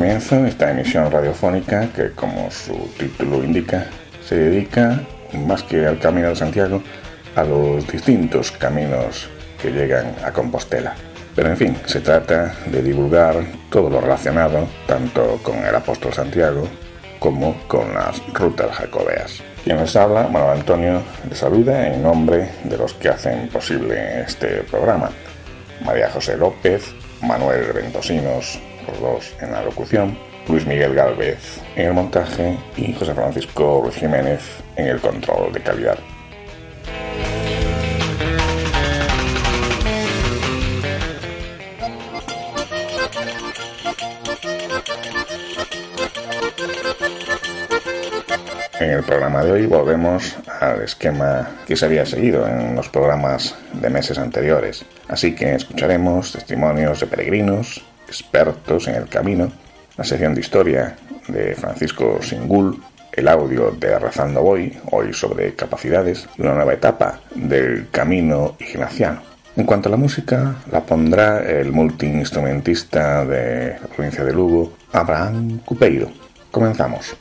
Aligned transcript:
Comienzo 0.00 0.46
esta 0.46 0.70
emisión 0.70 1.10
radiofónica 1.10 1.92
que, 1.94 2.12
como 2.12 2.50
su 2.50 2.88
título 2.98 3.44
indica, 3.44 3.84
se 4.24 4.34
dedica 4.34 4.98
más 5.46 5.62
que 5.62 5.86
al 5.86 5.98
Camino 5.98 6.30
de 6.30 6.36
Santiago 6.36 6.82
a 7.36 7.44
los 7.44 7.86
distintos 7.86 8.50
caminos 8.50 9.28
que 9.60 9.70
llegan 9.70 10.14
a 10.24 10.32
Compostela. 10.32 10.94
Pero 11.36 11.50
en 11.50 11.56
fin, 11.58 11.76
se 11.84 12.00
trata 12.00 12.54
de 12.72 12.80
divulgar 12.80 13.44
todo 13.68 13.90
lo 13.90 14.00
relacionado 14.00 14.66
tanto 14.86 15.38
con 15.42 15.56
el 15.58 15.74
apóstol 15.74 16.14
Santiago 16.14 16.66
como 17.18 17.54
con 17.68 17.92
las 17.92 18.26
rutas 18.32 18.74
jacobeas. 18.74 19.42
Quien 19.64 19.76
les 19.76 19.94
habla, 19.96 20.28
Manuel 20.28 20.60
Antonio, 20.60 21.02
les 21.28 21.36
saluda 21.36 21.86
en 21.86 22.02
nombre 22.02 22.48
de 22.64 22.78
los 22.78 22.94
que 22.94 23.10
hacen 23.10 23.50
posible 23.50 24.22
este 24.22 24.62
programa. 24.62 25.10
María 25.84 26.08
José 26.08 26.38
López, 26.38 26.94
Manuel 27.20 27.70
Ventosinos, 27.74 28.58
los 28.86 29.00
dos 29.00 29.34
en 29.40 29.52
la 29.52 29.62
locución, 29.62 30.16
Luis 30.48 30.66
Miguel 30.66 30.94
Galvez 30.94 31.60
en 31.76 31.86
el 31.86 31.94
montaje 31.94 32.56
y 32.76 32.92
José 32.92 33.14
Francisco 33.14 33.80
Ruiz 33.82 33.96
Jiménez 33.96 34.40
en 34.76 34.86
el 34.86 35.00
control 35.00 35.52
de 35.52 35.60
calidad. 35.60 35.98
En 48.80 48.90
el 48.92 49.02
programa 49.02 49.44
de 49.44 49.52
hoy 49.52 49.66
volvemos 49.66 50.36
al 50.60 50.82
esquema 50.82 51.50
que 51.66 51.76
se 51.76 51.84
había 51.84 52.06
seguido 52.06 52.46
en 52.46 52.74
los 52.74 52.88
programas 52.88 53.54
de 53.74 53.90
meses 53.90 54.18
anteriores, 54.18 54.84
así 55.06 55.34
que 55.34 55.54
escucharemos 55.54 56.32
testimonios 56.32 57.00
de 57.00 57.06
peregrinos, 57.06 57.84
expertos 58.10 58.88
en 58.88 58.96
el 58.96 59.08
camino, 59.08 59.52
la 59.96 60.02
sección 60.04 60.34
de 60.34 60.40
historia 60.40 60.96
de 61.28 61.54
Francisco 61.54 62.18
Singul, 62.20 62.82
el 63.12 63.28
audio 63.28 63.70
de 63.70 63.98
Rezando 63.98 64.42
Voy, 64.42 64.76
hoy 64.90 65.12
sobre 65.12 65.54
capacidades, 65.54 66.28
y 66.36 66.42
una 66.42 66.54
nueva 66.54 66.74
etapa 66.74 67.20
del 67.34 67.88
camino 67.90 68.56
ignaciano. 68.58 69.22
En 69.56 69.64
cuanto 69.64 69.88
a 69.88 69.92
la 69.92 69.96
música, 69.96 70.56
la 70.72 70.80
pondrá 70.80 71.40
el 71.42 71.72
multiinstrumentista 71.72 73.24
de 73.24 73.78
la 73.80 73.86
provincia 73.88 74.24
de 74.24 74.32
Lugo, 74.32 74.72
Abraham 74.92 75.60
Cupeiro. 75.64 76.10
Comenzamos. 76.50 77.16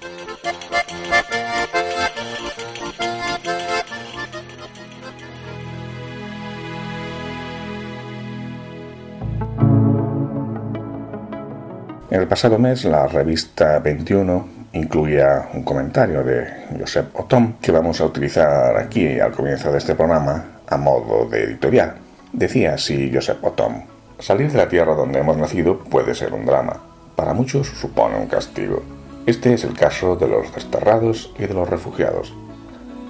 El 12.12 12.28
pasado 12.28 12.58
mes, 12.58 12.86
la 12.86 13.08
revista 13.08 13.78
21 13.80 14.47
incluía 14.74 15.50
un 15.53 15.64
comentario 15.64 16.24
de 16.24 16.47
Josep 16.80 17.16
Otom 17.20 17.53
que 17.62 17.72
vamos 17.72 18.02
a 18.02 18.06
utilizar 18.06 18.75
aquí 18.78 19.20
al 19.20 19.31
comienzo 19.31 19.72
de 19.72 19.78
este 19.78 19.94
programa 19.94 20.62
a 20.68 20.78
modo 20.78 21.30
de 21.30 21.44
editorial. 21.44 21.96
Decía 22.34 22.74
así 22.74 23.12
Josep 23.14 23.44
Otom: 23.44 23.84
Salir 24.18 24.52
de 24.52 24.58
la 24.58 24.68
tierra 24.68 24.96
donde 24.96 25.20
hemos 25.20 25.38
nacido 25.38 25.80
puede 25.80 26.16
ser 26.16 26.34
un 26.34 26.47
drama. 26.47 26.81
Para 27.16 27.36
muchos 27.36 27.68
supone 27.68 28.18
un 28.18 28.28
castigo. 28.28 28.81
Este 29.28 29.53
es 29.53 29.64
el 29.64 29.74
caso 29.74 30.16
de 30.16 30.28
los 30.28 30.53
desterrados 30.53 31.31
y 31.38 31.46
de 31.46 31.53
los 31.53 31.70
refugiados. 31.70 32.34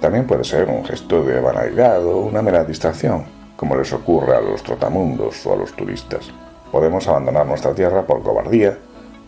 También 0.02 0.26
puede 0.26 0.44
ser 0.44 0.68
un 0.68 0.84
gesto 0.84 1.24
de 1.24 1.40
banalidad 1.40 2.04
o 2.04 2.18
una 2.18 2.42
mera 2.42 2.64
distracción, 2.64 3.24
como 3.56 3.76
les 3.76 3.92
ocurre 3.94 4.36
a 4.36 4.40
los 4.42 4.62
trotamundos 4.62 5.46
o 5.46 5.54
a 5.54 5.56
los 5.56 5.72
turistas. 5.72 6.30
Podemos 6.70 7.08
abandonar 7.08 7.46
nuestra 7.46 7.74
tierra 7.74 8.02
por 8.02 8.22
cobardía, 8.22 8.78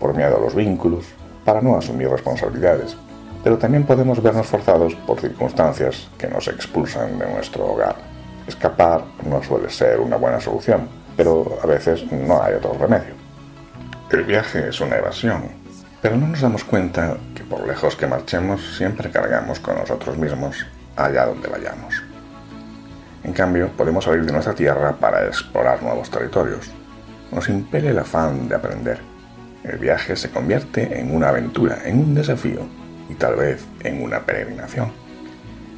por 0.03 0.17
miedo 0.17 0.37
a 0.37 0.41
los 0.41 0.57
vínculos, 0.57 1.05
para 1.45 1.63
no 1.63 1.77
asumir 1.77 2.09
responsabilidades, 2.09 2.97
pero 3.45 3.57
también 3.57 3.85
podemos 3.85 4.21
vernos 4.21 4.49
forzados 4.49 4.97
por 5.07 5.21
circunstancias 5.21 6.09
que 6.19 6.27
nos 6.27 6.49
expulsan 6.49 7.21
de 7.21 7.33
nuestro 7.33 7.67
hogar. 7.67 7.95
Escapar 8.49 9.05
no 9.25 9.41
suele 9.45 9.71
ser 9.71 10.01
una 10.01 10.17
buena 10.17 10.41
solución, 10.41 10.89
pero 11.17 11.57
a 11.63 11.67
veces 11.67 12.11
no 12.11 12.43
hay 12.43 12.55
otro 12.55 12.75
remedio. 12.75 13.15
El 14.11 14.25
viaje 14.25 14.69
es 14.69 14.81
una 14.81 14.97
evasión, 14.97 15.45
pero 16.01 16.17
no 16.17 16.27
nos 16.27 16.41
damos 16.41 16.65
cuenta 16.65 17.17
que 17.33 17.45
por 17.45 17.65
lejos 17.65 17.95
que 17.95 18.09
marchemos 18.09 18.77
siempre 18.77 19.09
cargamos 19.09 19.61
con 19.61 19.77
nosotros 19.77 20.19
mismos 20.19 20.67
allá 20.97 21.27
donde 21.27 21.49
vayamos. 21.49 22.03
En 23.23 23.33
cambio, 23.33 23.71
podemos 23.77 24.05
salir 24.05 24.27
de 24.27 24.33
nuestra 24.33 24.53
tierra 24.53 24.97
para 24.99 25.27
explorar 25.27 25.81
nuevos 25.81 26.11
territorios. 26.11 26.69
Nos 27.31 27.49
impele 27.49 27.91
el 27.91 27.99
afán 28.01 28.49
de 28.49 28.57
aprender 28.57 29.12
el 29.65 29.79
viaje 29.79 30.17
se 30.17 30.31
convierte 30.31 30.99
en 30.99 31.15
una 31.15 31.29
aventura, 31.29 31.83
en 31.85 31.99
un 31.99 32.15
desafío 32.15 32.67
y 33.09 33.15
tal 33.15 33.37
vez 33.37 33.65
en 33.83 34.03
una 34.03 34.21
peregrinación. 34.21 34.93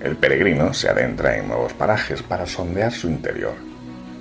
El 0.01 0.17
peregrino 0.17 0.73
se 0.75 0.89
adentra 0.89 1.37
en 1.37 1.49
nuevos 1.49 1.73
parajes 1.73 2.23
para 2.23 2.47
sondear 2.47 2.93
su 2.93 3.09
interior. 3.09 3.55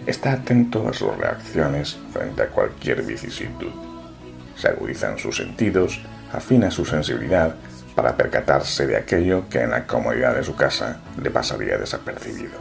Está 0.05 0.33
atento 0.33 0.87
a 0.87 0.93
sus 0.93 1.15
reacciones 1.17 1.97
frente 2.11 2.43
a 2.43 2.47
cualquier 2.47 3.03
vicisitud. 3.03 3.71
Se 4.55 4.67
agudizan 4.67 5.17
sus 5.17 5.37
sentidos, 5.37 6.01
afina 6.31 6.69
su 6.69 6.85
sensibilidad 6.85 7.55
para 7.95 8.17
percatarse 8.17 8.87
de 8.87 8.97
aquello 8.97 9.47
que 9.49 9.61
en 9.61 9.71
la 9.71 9.85
comodidad 9.85 10.35
de 10.35 10.43
su 10.43 10.55
casa 10.55 10.99
le 11.21 11.29
pasaría 11.29 11.77
desapercibido. 11.77 12.59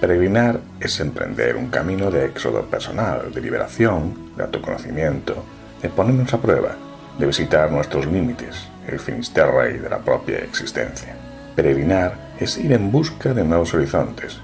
Peregrinar 0.00 0.60
es 0.80 1.00
emprender 1.00 1.56
un 1.56 1.68
camino 1.68 2.10
de 2.10 2.26
éxodo 2.26 2.66
personal, 2.66 3.32
de 3.32 3.40
liberación, 3.40 4.36
de 4.36 4.42
autoconocimiento, 4.42 5.44
de 5.84 5.90
ponernos 5.90 6.32
a 6.32 6.38
prueba, 6.38 6.76
de 7.18 7.26
visitar 7.26 7.70
nuestros 7.70 8.06
límites, 8.06 8.56
el 8.88 8.98
finisterre 8.98 9.78
de 9.78 9.90
la 9.90 9.98
propia 9.98 10.38
existencia. 10.38 11.14
Peregrinar 11.54 12.32
es 12.40 12.56
ir 12.56 12.72
en 12.72 12.90
busca 12.90 13.34
de 13.34 13.44
nuevos 13.44 13.74
horizontes, 13.74 14.38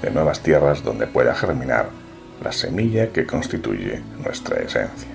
de 0.00 0.12
nuevas 0.12 0.38
tierras 0.38 0.84
donde 0.84 1.08
pueda 1.08 1.34
germinar 1.34 1.88
la 2.40 2.52
semilla 2.52 3.08
que 3.08 3.26
constituye 3.26 4.00
nuestra 4.22 4.60
esencia. 4.60 5.08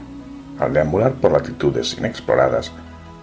Al 0.60 0.74
deambular 0.74 1.14
por 1.14 1.32
latitudes 1.32 1.98
inexploradas, 1.98 2.74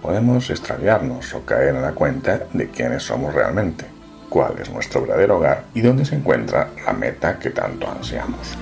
podemos 0.01 0.49
extraviarnos 0.49 1.31
o 1.35 1.45
caer 1.45 1.75
en 1.75 1.83
la 1.83 1.91
cuenta 1.91 2.47
de 2.51 2.69
quiénes 2.69 3.03
somos 3.03 3.31
realmente, 3.31 3.85
cuál 4.27 4.57
es 4.59 4.71
nuestro 4.71 5.01
verdadero 5.01 5.37
hogar 5.37 5.65
y 5.75 5.81
dónde 5.81 6.03
se 6.03 6.15
encuentra 6.15 6.69
la 6.83 6.93
meta 6.93 7.37
que 7.37 7.51
tanto 7.51 7.87
ansiamos. 7.87 8.57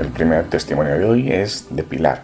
El 0.00 0.08
primer 0.08 0.48
testimonio 0.48 0.96
de 0.96 1.04
hoy 1.04 1.30
es 1.30 1.66
de 1.68 1.82
Pilar, 1.82 2.22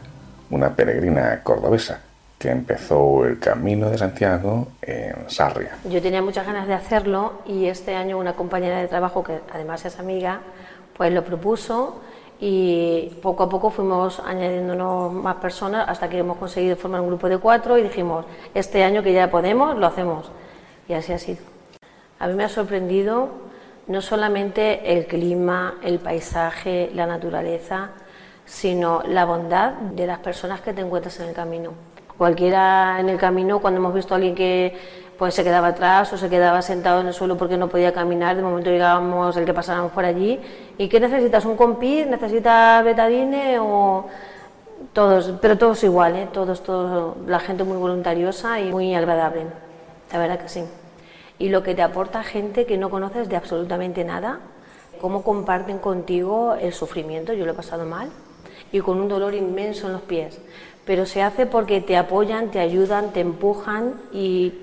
una 0.49 0.75
peregrina 0.75 1.43
cordobesa 1.43 2.00
que 2.38 2.50
empezó 2.50 3.26
el 3.26 3.38
camino 3.38 3.90
de 3.90 3.99
Santiago 3.99 4.69
en 4.81 5.28
Sarria. 5.28 5.76
Yo 5.84 6.00
tenía 6.00 6.23
muchas 6.23 6.46
ganas 6.46 6.67
de 6.67 6.73
hacerlo 6.73 7.43
y 7.44 7.67
este 7.67 7.94
año 7.94 8.17
una 8.17 8.32
compañera 8.32 8.78
de 8.78 8.88
trabajo 8.88 9.23
que 9.23 9.40
además 9.52 9.84
es 9.84 9.99
amiga, 9.99 10.40
pues 10.96 11.12
lo 11.12 11.23
propuso 11.23 12.00
y 12.40 13.19
poco 13.20 13.43
a 13.43 13.49
poco 13.50 13.69
fuimos 13.69 14.20
añadiéndonos 14.20 15.12
más 15.12 15.34
personas 15.34 15.87
hasta 15.87 16.08
que 16.08 16.17
hemos 16.17 16.38
conseguido 16.38 16.76
formar 16.76 17.02
un 17.02 17.08
grupo 17.08 17.29
de 17.29 17.37
cuatro 17.37 17.76
y 17.76 17.82
dijimos, 17.82 18.25
este 18.55 18.84
año 18.84 19.02
que 19.02 19.12
ya 19.12 19.31
podemos, 19.31 19.76
lo 19.76 19.87
hacemos. 19.87 20.31
Y 20.88 20.94
así 20.94 21.12
ha 21.12 21.19
sido. 21.19 21.43
A 22.20 22.26
mí 22.26 22.32
me 22.32 22.44
ha 22.44 22.49
sorprendido 22.49 23.29
no 23.88 24.00
solamente 24.00 24.92
el 24.92 25.06
clima, 25.06 25.74
el 25.82 25.98
paisaje, 25.98 26.90
la 26.94 27.06
naturaleza, 27.06 27.90
sino 28.44 29.02
la 29.06 29.24
bondad 29.24 29.72
de 29.72 30.06
las 30.06 30.18
personas 30.20 30.60
que 30.60 30.72
te 30.72 30.80
encuentras 30.80 31.18
en 31.20 31.28
el 31.28 31.34
camino. 31.34 31.72
Cualquiera 32.16 32.98
en 32.98 33.08
el 33.08 33.18
camino, 33.18 33.60
cuando 33.60 33.78
hemos 33.78 33.94
visto 33.94 34.14
a 34.14 34.16
alguien 34.16 34.34
que 34.34 34.76
pues 35.18 35.34
se 35.34 35.44
quedaba 35.44 35.68
atrás 35.68 36.12
o 36.12 36.18
se 36.18 36.28
quedaba 36.28 36.60
sentado 36.62 37.00
en 37.00 37.06
el 37.06 37.14
suelo 37.14 37.36
porque 37.36 37.56
no 37.56 37.68
podía 37.68 37.92
caminar, 37.92 38.36
de 38.36 38.42
momento 38.42 38.70
llegábamos 38.70 39.36
el 39.36 39.44
que 39.44 39.54
pasábamos 39.54 39.92
por 39.92 40.04
allí. 40.04 40.40
¿Y 40.78 40.88
qué 40.88 41.00
necesitas? 41.00 41.44
¿Un 41.44 41.56
compis? 41.56 42.06
¿Necesitas 42.06 42.84
betadine? 42.84 43.58
O 43.58 44.06
todos, 44.92 45.34
pero 45.40 45.56
todos 45.58 45.82
igual, 45.84 46.16
¿eh? 46.16 46.28
todos, 46.32 46.62
todos, 46.62 47.16
la 47.26 47.40
gente 47.40 47.64
muy 47.64 47.76
voluntariosa 47.76 48.60
y 48.60 48.70
muy 48.70 48.94
agradable, 48.94 49.44
la 50.12 50.18
verdad 50.18 50.38
que 50.38 50.48
sí. 50.48 50.64
Y 51.38 51.48
lo 51.48 51.62
que 51.62 51.74
te 51.74 51.82
aporta 51.82 52.22
gente 52.22 52.66
que 52.66 52.78
no 52.78 52.90
conoces 52.90 53.28
de 53.28 53.36
absolutamente 53.36 54.04
nada, 54.04 54.40
cómo 55.00 55.22
comparten 55.22 55.78
contigo 55.78 56.54
el 56.54 56.72
sufrimiento, 56.72 57.32
yo 57.32 57.44
lo 57.44 57.52
he 57.52 57.56
pasado 57.56 57.84
mal, 57.84 58.10
y 58.72 58.80
con 58.80 59.00
un 59.00 59.08
dolor 59.08 59.34
inmenso 59.34 59.86
en 59.86 59.92
los 59.92 60.02
pies, 60.02 60.40
pero 60.84 61.06
se 61.06 61.22
hace 61.22 61.46
porque 61.46 61.80
te 61.80 61.96
apoyan, 61.96 62.50
te 62.50 62.60
ayudan, 62.60 63.12
te 63.12 63.20
empujan 63.20 63.94
y 64.12 64.62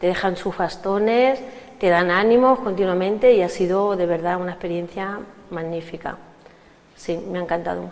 te 0.00 0.06
dejan 0.06 0.36
sus 0.36 0.56
bastones, 0.56 1.40
te 1.78 1.88
dan 1.88 2.10
ánimos 2.10 2.60
continuamente 2.60 3.34
y 3.34 3.42
ha 3.42 3.48
sido 3.48 3.96
de 3.96 4.06
verdad 4.06 4.40
una 4.40 4.52
experiencia 4.52 5.20
magnífica. 5.50 6.16
Sí, 6.96 7.22
me 7.30 7.38
ha 7.38 7.42
encantado. 7.42 7.90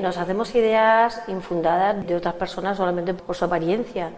Nos 0.00 0.16
hacemos 0.16 0.54
ideas 0.54 1.22
infundadas 1.28 2.06
de 2.06 2.16
otras 2.16 2.34
personas 2.34 2.76
solamente 2.76 3.12
por 3.14 3.36
su 3.36 3.44
apariencia 3.44 4.10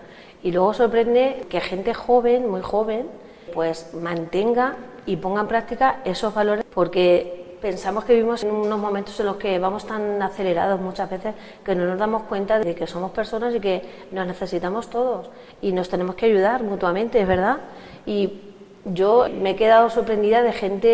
y 0.45 0.53
luego 0.53 0.75
sorprende 0.75 1.47
que 1.49 1.61
gente 1.61 1.95
joven, 1.95 2.49
muy 2.49 2.61
joven, 2.61 3.07
pues 3.55 3.93
mantenga 3.95 4.77
y 5.07 5.17
ponga 5.17 5.41
en 5.41 5.49
práctica 5.49 6.01
esos 6.05 6.33
valores 6.35 6.65
porque 6.73 7.57
pensamos 7.63 8.05
que 8.05 8.13
vivimos 8.13 8.45
en 8.45 8.51
unos 8.51 8.79
momentos 8.79 9.19
en 9.21 9.27
los 9.27 9.37
que 9.37 9.59
vamos 9.59 9.87
tan 9.87 10.21
acelerados 10.21 10.79
muchas 10.79 11.09
veces 11.09 11.35
que 11.65 11.75
no 11.75 11.87
nos 11.87 11.99
damos 11.99 12.25
cuenta 12.25 12.59
de 12.59 12.75
que 12.75 12.87
somos 12.87 13.11
personas 13.13 13.55
y 13.55 13.61
que 13.61 13.83
nos 14.13 14.27
necesitamos 14.27 14.91
todos 14.91 15.31
y 15.63 15.73
nos 15.73 15.89
tenemos 15.89 16.15
que 16.15 16.27
ayudar 16.27 16.63
mutuamente, 16.63 17.23
es 17.23 17.27
verdad. 17.27 17.57
Y 18.05 18.53
yo 18.85 19.27
me 19.31 19.53
he 19.53 19.57
quedado 19.57 19.89
sorprendida 19.89 20.43
de 20.43 20.53
gente, 20.53 20.89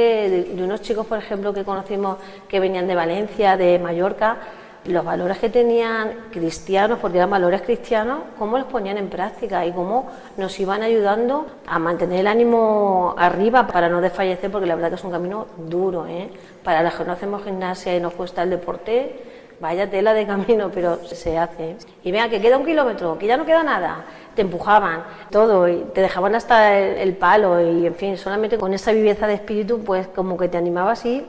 de, 0.55 0.63
unos 0.63 0.81
chicos, 0.81 1.07
por 1.07 1.19
ejemplo, 1.19 1.53
que 1.53 1.65
conocimos 1.65 2.19
que 2.49 2.61
venían 2.61 2.87
de 2.87 2.95
Valencia, 2.95 3.57
de 3.57 3.81
Mallorca, 3.81 4.37
los 4.87 5.05
valores 5.05 5.39
que 5.39 5.51
tenían 5.51 6.29
cristianos, 6.31 6.99
porque 7.01 7.19
eran 7.19 7.31
valores 7.31 7.63
cristianos, 7.63 8.21
cómo 8.39 8.57
los 8.57 8.67
ponían 8.67 8.97
en 8.97 9.09
práctica 9.09 9.65
y 9.67 9.73
cómo 9.73 10.11
nos 10.37 10.59
iban 10.59 10.83
ayudando 10.83 11.47
a 11.67 11.79
mantener 11.79 12.21
el 12.21 12.27
ánimo 12.27 13.15
arriba 13.19 13.67
para 13.67 13.89
no 13.89 14.01
desfallecer, 14.01 14.51
porque 14.51 14.67
la 14.67 14.75
verdad 14.75 14.89
que 14.89 14.95
es 14.95 15.05
un 15.05 15.11
camino 15.11 15.47
duro. 15.59 16.07
¿eh? 16.07 16.31
Para 16.65 16.83
los 16.83 16.95
que 16.95 17.05
no 17.05 17.13
hacemos 17.13 17.45
gimnasia 17.45 17.95
y 17.95 18.01
nos 18.01 18.15
cuesta 18.15 18.43
el 18.43 18.51
deporte, 18.51 19.21
vaya 19.61 19.91
tela 19.91 20.15
de 20.15 20.27
camino, 20.27 20.71
pero 20.73 21.05
se 21.05 21.37
hace. 21.37 21.77
Y 22.03 22.11
vea 22.11 22.31
que 22.31 22.41
queda 22.41 22.57
un 22.57 22.65
kilómetro, 22.65 23.19
que 23.19 23.27
ya 23.27 23.37
no 23.37 23.45
queda 23.45 23.63
nada. 23.63 24.05
Te 24.35 24.43
empujaban 24.43 25.03
todo 25.31 25.69
y 25.69 25.85
te 25.95 26.01
dejaban 26.01 26.35
hasta 26.35 26.79
el, 26.79 27.15
palo 27.17 27.61
y, 27.61 27.87
en 27.87 27.95
fin, 27.95 28.17
solamente 28.17 28.57
con 28.57 28.73
esa 28.73 28.93
viveza 28.93 29.27
de 29.27 29.35
espíritu, 29.35 29.81
pues 29.85 30.07
como 30.09 30.39
que 30.39 30.49
te 30.49 30.57
animabas 30.57 31.05
y, 31.05 31.27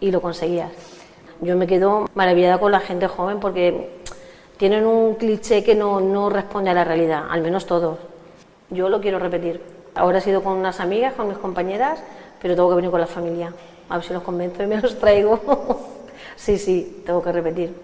y 0.00 0.10
lo 0.10 0.20
conseguías. 0.20 0.89
Yo 1.42 1.56
me 1.56 1.66
quedo 1.66 2.06
maravillada 2.14 2.58
con 2.58 2.70
la 2.72 2.80
gente 2.80 3.06
joven 3.06 3.40
porque 3.40 4.02
tienen 4.58 4.84
un 4.84 5.14
cliché 5.14 5.64
que 5.64 5.74
no, 5.74 6.00
no 6.00 6.28
responde 6.28 6.68
a 6.68 6.74
la 6.74 6.84
realidad, 6.84 7.24
al 7.30 7.40
menos 7.40 7.64
todos. 7.64 7.98
Yo 8.68 8.90
lo 8.90 9.00
quiero 9.00 9.18
repetir. 9.18 9.62
Ahora 9.94 10.18
he 10.18 10.20
sido 10.20 10.42
con 10.42 10.52
unas 10.58 10.80
amigas, 10.80 11.14
con 11.14 11.28
mis 11.28 11.38
compañeras, 11.38 12.02
pero 12.42 12.54
tengo 12.54 12.68
que 12.68 12.76
venir 12.76 12.90
con 12.90 13.00
la 13.00 13.06
familia. 13.06 13.54
A 13.88 13.96
ver 13.96 14.04
si 14.04 14.12
los 14.12 14.22
convenzo 14.22 14.62
y 14.62 14.66
me 14.66 14.80
los 14.80 14.98
traigo. 14.98 15.40
sí, 16.36 16.58
sí, 16.58 17.02
tengo 17.06 17.22
que 17.22 17.32
repetir. 17.32 17.74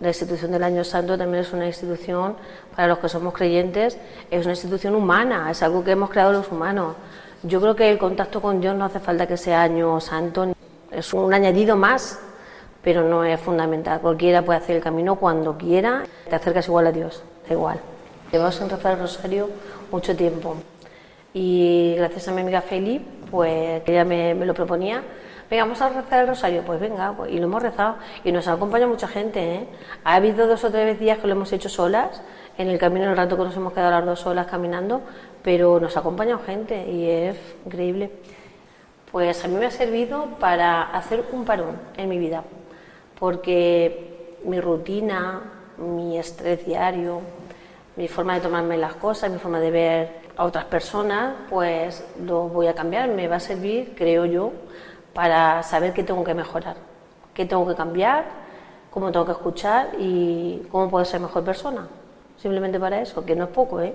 La 0.00 0.08
institución 0.08 0.50
del 0.50 0.64
Año 0.64 0.82
Santo 0.82 1.16
también 1.16 1.44
es 1.44 1.52
una 1.52 1.66
institución, 1.66 2.34
para 2.74 2.88
los 2.88 2.98
que 2.98 3.08
somos 3.08 3.32
creyentes, 3.32 3.96
es 4.30 4.44
una 4.44 4.54
institución 4.54 4.94
humana, 4.96 5.50
es 5.50 5.62
algo 5.62 5.84
que 5.84 5.92
hemos 5.92 6.10
creado 6.10 6.32
los 6.32 6.50
humanos. 6.50 6.96
Yo 7.44 7.60
creo 7.60 7.76
que 7.76 7.90
el 7.90 7.98
contacto 7.98 8.42
con 8.42 8.60
Dios 8.60 8.76
no 8.76 8.84
hace 8.84 9.00
falta 9.00 9.26
que 9.26 9.36
sea 9.36 9.62
Año 9.62 10.00
Santo, 10.00 10.52
es 10.90 11.14
un 11.14 11.32
añadido 11.32 11.76
más 11.76 12.20
pero 12.82 13.02
no 13.08 13.24
es 13.24 13.40
fundamental. 13.40 14.00
Cualquiera 14.00 14.42
puede 14.42 14.58
hacer 14.58 14.76
el 14.76 14.82
camino 14.82 15.16
cuando 15.16 15.56
quiera, 15.56 16.04
te 16.28 16.34
acercas 16.36 16.66
igual 16.68 16.86
a 16.86 16.92
Dios, 16.92 17.22
da 17.48 17.54
igual. 17.54 17.80
Llevamos 18.32 18.60
en 18.60 18.70
rezar 18.70 18.92
el 18.94 19.00
rosario 19.00 19.48
mucho 19.90 20.14
tiempo 20.14 20.56
y 21.32 21.94
gracias 21.96 22.28
a 22.28 22.32
mi 22.32 22.42
amiga 22.42 22.60
Feli, 22.60 23.04
pues 23.30 23.82
ella 23.86 24.04
me, 24.04 24.34
me, 24.34 24.46
lo 24.46 24.54
proponía, 24.54 25.02
venga, 25.50 25.64
vamos 25.64 25.80
a 25.80 25.88
rezar 25.88 26.20
el 26.20 26.28
rosario, 26.28 26.62
pues 26.62 26.80
venga, 26.80 27.12
pues, 27.16 27.32
y 27.32 27.38
lo 27.38 27.44
hemos 27.44 27.62
rezado 27.62 27.96
y 28.24 28.32
nos 28.32 28.48
ha 28.48 28.52
acompañado 28.52 28.90
mucha 28.90 29.08
gente. 29.08 29.54
¿eh? 29.54 29.68
Ha 30.04 30.14
habido 30.14 30.46
dos 30.46 30.64
o 30.64 30.70
tres 30.70 30.98
días 30.98 31.18
que 31.18 31.26
lo 31.26 31.34
hemos 31.34 31.52
hecho 31.52 31.68
solas, 31.68 32.22
en 32.58 32.68
el 32.68 32.78
camino, 32.78 33.04
en 33.04 33.12
el 33.12 33.16
rato 33.16 33.36
que 33.36 33.44
nos 33.44 33.56
hemos 33.56 33.72
quedado 33.72 33.92
las 33.92 34.04
dos 34.04 34.20
solas 34.20 34.46
caminando, 34.46 35.02
pero 35.42 35.78
nos 35.78 35.96
ha 35.96 36.00
acompañado 36.00 36.40
gente 36.40 36.86
y 36.88 37.08
es 37.08 37.36
increíble. 37.64 38.10
Pues 39.12 39.44
a 39.44 39.48
mí 39.48 39.54
me 39.54 39.66
ha 39.66 39.70
servido 39.70 40.26
para 40.38 40.82
hacer 40.82 41.24
un 41.32 41.44
parón 41.44 41.78
en 41.96 42.08
mi 42.08 42.18
vida 42.18 42.42
porque 43.18 44.38
mi 44.44 44.60
rutina, 44.60 45.40
mi 45.78 46.18
estrés 46.18 46.64
diario, 46.64 47.20
mi 47.96 48.08
forma 48.08 48.34
de 48.34 48.40
tomarme 48.40 48.76
las 48.76 48.94
cosas, 48.94 49.30
mi 49.30 49.38
forma 49.38 49.60
de 49.60 49.70
ver 49.70 50.08
a 50.36 50.44
otras 50.44 50.64
personas, 50.66 51.34
pues 51.50 52.04
lo 52.24 52.48
voy 52.48 52.68
a 52.68 52.74
cambiar, 52.74 53.08
me 53.08 53.26
va 53.26 53.36
a 53.36 53.40
servir, 53.40 53.94
creo 53.96 54.24
yo, 54.24 54.52
para 55.12 55.62
saber 55.64 55.92
qué 55.92 56.04
tengo 56.04 56.22
que 56.22 56.34
mejorar, 56.34 56.76
qué 57.34 57.44
tengo 57.44 57.66
que 57.66 57.74
cambiar, 57.74 58.24
cómo 58.90 59.10
tengo 59.10 59.26
que 59.26 59.32
escuchar 59.32 59.88
y 59.98 60.62
cómo 60.70 60.88
puedo 60.88 61.04
ser 61.04 61.20
mejor 61.20 61.44
persona. 61.44 61.88
Simplemente 62.40 62.78
para 62.78 63.00
eso, 63.00 63.24
que 63.24 63.34
no 63.34 63.44
es 63.44 63.50
poco, 63.50 63.80
¿eh? 63.80 63.94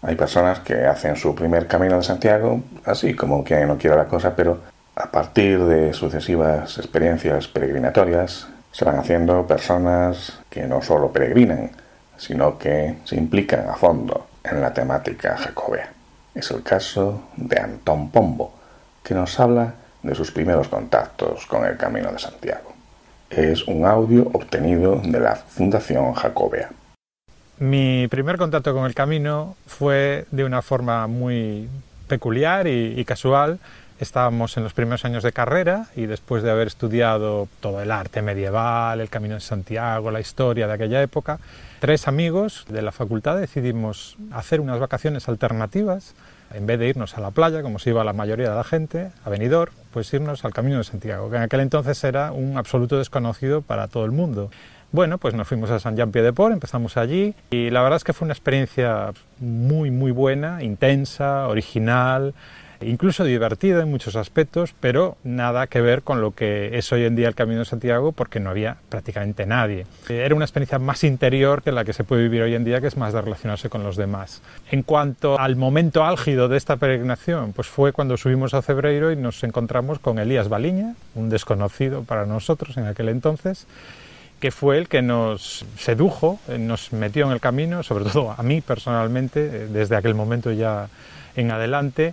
Hay 0.00 0.16
personas 0.16 0.60
que 0.60 0.86
hacen 0.86 1.14
su 1.14 1.34
primer 1.34 1.66
camino 1.66 1.96
de 1.96 2.02
Santiago, 2.02 2.60
así 2.86 3.14
como 3.14 3.44
quien 3.44 3.68
no 3.68 3.76
quiere 3.76 3.96
la 3.96 4.06
cosa, 4.06 4.34
pero 4.34 4.58
a 4.96 5.10
partir 5.10 5.62
de 5.64 5.92
sucesivas 5.92 6.78
experiencias 6.78 7.48
peregrinatorias, 7.48 8.48
se 8.72 8.84
van 8.84 8.98
haciendo 8.98 9.46
personas 9.46 10.40
que 10.48 10.66
no 10.66 10.82
solo 10.82 11.12
peregrinan, 11.12 11.70
sino 12.16 12.58
que 12.58 12.96
se 13.04 13.16
implican 13.16 13.68
a 13.68 13.74
fondo 13.74 14.26
en 14.42 14.60
la 14.60 14.72
temática 14.72 15.36
jacobea. 15.36 15.92
Es 16.34 16.50
el 16.50 16.62
caso 16.62 17.28
de 17.36 17.60
Antón 17.60 18.10
Pombo, 18.10 18.54
que 19.02 19.14
nos 19.14 19.38
habla 19.38 19.74
de 20.02 20.14
sus 20.14 20.32
primeros 20.32 20.68
contactos 20.68 21.46
con 21.46 21.64
el 21.66 21.76
Camino 21.76 22.10
de 22.10 22.18
Santiago. 22.18 22.72
Es 23.28 23.66
un 23.68 23.84
audio 23.84 24.28
obtenido 24.32 24.96
de 24.96 25.20
la 25.20 25.36
Fundación 25.36 26.12
Jacobea. 26.14 26.70
Mi 27.58 28.08
primer 28.08 28.38
contacto 28.38 28.74
con 28.74 28.86
el 28.86 28.94
camino 28.94 29.56
fue 29.66 30.26
de 30.30 30.44
una 30.44 30.62
forma 30.62 31.06
muy 31.06 31.68
peculiar 32.08 32.66
y, 32.66 32.94
y 32.98 33.04
casual 33.04 33.58
Estábamos 34.02 34.56
en 34.56 34.64
los 34.64 34.72
primeros 34.72 35.04
años 35.04 35.22
de 35.22 35.30
carrera 35.30 35.86
y 35.94 36.06
después 36.06 36.42
de 36.42 36.50
haber 36.50 36.66
estudiado 36.66 37.46
todo 37.60 37.80
el 37.80 37.92
arte 37.92 38.20
medieval, 38.20 39.00
el 39.00 39.08
Camino 39.08 39.36
de 39.36 39.40
Santiago, 39.40 40.10
la 40.10 40.18
historia 40.18 40.66
de 40.66 40.72
aquella 40.72 41.00
época, 41.00 41.38
tres 41.78 42.08
amigos 42.08 42.64
de 42.68 42.82
la 42.82 42.90
facultad 42.90 43.38
decidimos 43.38 44.16
hacer 44.32 44.60
unas 44.60 44.80
vacaciones 44.80 45.28
alternativas. 45.28 46.16
En 46.52 46.66
vez 46.66 46.80
de 46.80 46.88
irnos 46.88 47.16
a 47.16 47.20
la 47.20 47.30
playa, 47.30 47.62
como 47.62 47.78
se 47.78 47.90
iba 47.90 48.02
la 48.02 48.12
mayoría 48.12 48.50
de 48.50 48.56
la 48.56 48.64
gente, 48.64 49.12
a 49.24 49.30
Benidorm, 49.30 49.72
pues 49.92 50.12
irnos 50.12 50.44
al 50.44 50.52
Camino 50.52 50.78
de 50.78 50.84
Santiago, 50.84 51.30
que 51.30 51.36
en 51.36 51.42
aquel 51.42 51.60
entonces 51.60 52.02
era 52.02 52.32
un 52.32 52.58
absoluto 52.58 52.98
desconocido 52.98 53.62
para 53.62 53.86
todo 53.86 54.04
el 54.04 54.10
mundo. 54.10 54.50
Bueno, 54.90 55.18
pues 55.18 55.32
nos 55.32 55.46
fuimos 55.46 55.70
a 55.70 55.78
San 55.78 55.96
Jean 55.96 56.10
Pied 56.10 56.24
de 56.24 56.32
Port, 56.32 56.52
empezamos 56.52 56.96
allí 56.96 57.36
y 57.50 57.70
la 57.70 57.82
verdad 57.82 57.98
es 57.98 58.04
que 58.04 58.12
fue 58.12 58.26
una 58.26 58.34
experiencia 58.34 59.12
muy, 59.38 59.92
muy 59.92 60.10
buena, 60.10 60.62
intensa, 60.64 61.46
original, 61.46 62.34
incluso 62.84 63.24
divertida 63.24 63.82
en 63.82 63.90
muchos 63.90 64.16
aspectos, 64.16 64.74
pero 64.80 65.16
nada 65.24 65.66
que 65.66 65.80
ver 65.80 66.02
con 66.02 66.20
lo 66.20 66.32
que 66.32 66.76
es 66.78 66.92
hoy 66.92 67.04
en 67.04 67.16
día 67.16 67.28
el 67.28 67.34
Camino 67.34 67.60
de 67.60 67.64
Santiago 67.64 68.12
porque 68.12 68.40
no 68.40 68.50
había 68.50 68.76
prácticamente 68.88 69.46
nadie. 69.46 69.86
Era 70.08 70.34
una 70.34 70.44
experiencia 70.44 70.78
más 70.78 71.04
interior 71.04 71.62
que 71.62 71.72
la 71.72 71.84
que 71.84 71.92
se 71.92 72.04
puede 72.04 72.22
vivir 72.22 72.42
hoy 72.42 72.54
en 72.54 72.64
día, 72.64 72.80
que 72.80 72.86
es 72.86 72.96
más 72.96 73.12
de 73.12 73.20
relacionarse 73.20 73.68
con 73.68 73.82
los 73.82 73.96
demás. 73.96 74.42
En 74.70 74.82
cuanto 74.82 75.38
al 75.38 75.56
momento 75.56 76.04
álgido 76.04 76.48
de 76.48 76.56
esta 76.56 76.76
peregrinación, 76.76 77.52
pues 77.52 77.68
fue 77.68 77.92
cuando 77.92 78.16
subimos 78.16 78.54
a 78.54 78.62
Cebreiro 78.62 79.12
y 79.12 79.16
nos 79.16 79.42
encontramos 79.44 79.98
con 79.98 80.18
Elías 80.18 80.48
Baliña, 80.48 80.94
un 81.14 81.28
desconocido 81.28 82.02
para 82.04 82.26
nosotros 82.26 82.76
en 82.76 82.86
aquel 82.86 83.08
entonces, 83.08 83.66
que 84.40 84.50
fue 84.50 84.76
el 84.76 84.88
que 84.88 85.02
nos 85.02 85.64
sedujo, 85.78 86.40
nos 86.58 86.92
metió 86.92 87.26
en 87.26 87.32
el 87.32 87.40
camino, 87.40 87.84
sobre 87.84 88.06
todo 88.06 88.34
a 88.36 88.42
mí 88.42 88.60
personalmente, 88.60 89.68
desde 89.68 89.94
aquel 89.94 90.16
momento 90.16 90.50
ya 90.50 90.88
en 91.36 91.52
adelante, 91.52 92.12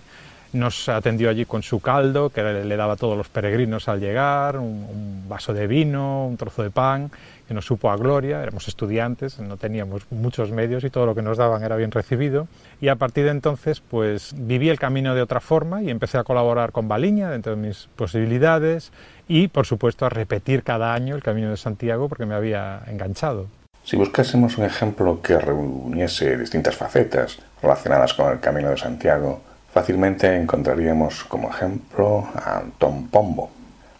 nos 0.52 0.88
atendió 0.88 1.30
allí 1.30 1.44
con 1.44 1.62
su 1.62 1.80
caldo, 1.80 2.30
que 2.30 2.42
le 2.42 2.76
daba 2.76 2.94
a 2.94 2.96
todos 2.96 3.16
los 3.16 3.28
peregrinos 3.28 3.88
al 3.88 4.00
llegar, 4.00 4.56
un, 4.58 5.28
vaso 5.28 5.54
de 5.54 5.66
vino, 5.66 6.26
un 6.26 6.36
trozo 6.36 6.62
de 6.62 6.70
pan, 6.70 7.10
que 7.46 7.54
nos 7.54 7.64
supo 7.64 7.90
a 7.90 7.96
gloria. 7.96 8.42
Éramos 8.42 8.66
estudiantes, 8.66 9.38
no 9.38 9.56
teníamos 9.56 10.02
muchos 10.10 10.50
medios 10.50 10.82
y 10.82 10.90
todo 10.90 11.06
lo 11.06 11.14
que 11.14 11.22
nos 11.22 11.38
daban 11.38 11.62
era 11.62 11.76
bien 11.76 11.92
recibido. 11.92 12.48
Y 12.80 12.88
a 12.88 12.96
partir 12.96 13.24
de 13.24 13.30
entonces, 13.30 13.80
pues 13.80 14.34
viví 14.36 14.68
el 14.68 14.78
camino 14.78 15.14
de 15.14 15.22
otra 15.22 15.40
forma 15.40 15.82
y 15.82 15.90
empecé 15.90 16.18
a 16.18 16.24
colaborar 16.24 16.72
con 16.72 16.88
Baliña 16.88 17.30
dentro 17.30 17.54
de 17.54 17.62
mis 17.62 17.88
posibilidades 17.94 18.92
y, 19.28 19.48
por 19.48 19.66
supuesto, 19.66 20.04
a 20.04 20.08
repetir 20.08 20.64
cada 20.64 20.94
año 20.94 21.14
el 21.14 21.22
camino 21.22 21.50
de 21.50 21.56
Santiago 21.56 22.08
porque 22.08 22.26
me 22.26 22.34
había 22.34 22.82
enganchado. 22.88 23.46
Si 23.84 23.96
buscásemos 23.96 24.58
un 24.58 24.64
ejemplo 24.64 25.22
que 25.22 25.38
reuniese 25.38 26.36
distintas 26.36 26.76
facetas 26.76 27.38
relacionadas 27.62 28.14
con 28.14 28.30
el 28.30 28.40
camino 28.40 28.70
de 28.70 28.76
Santiago, 28.76 29.40
Fácilmente 29.72 30.36
encontraríamos 30.36 31.22
como 31.24 31.50
ejemplo 31.50 32.26
a 32.34 32.62
Pombo, 33.10 33.50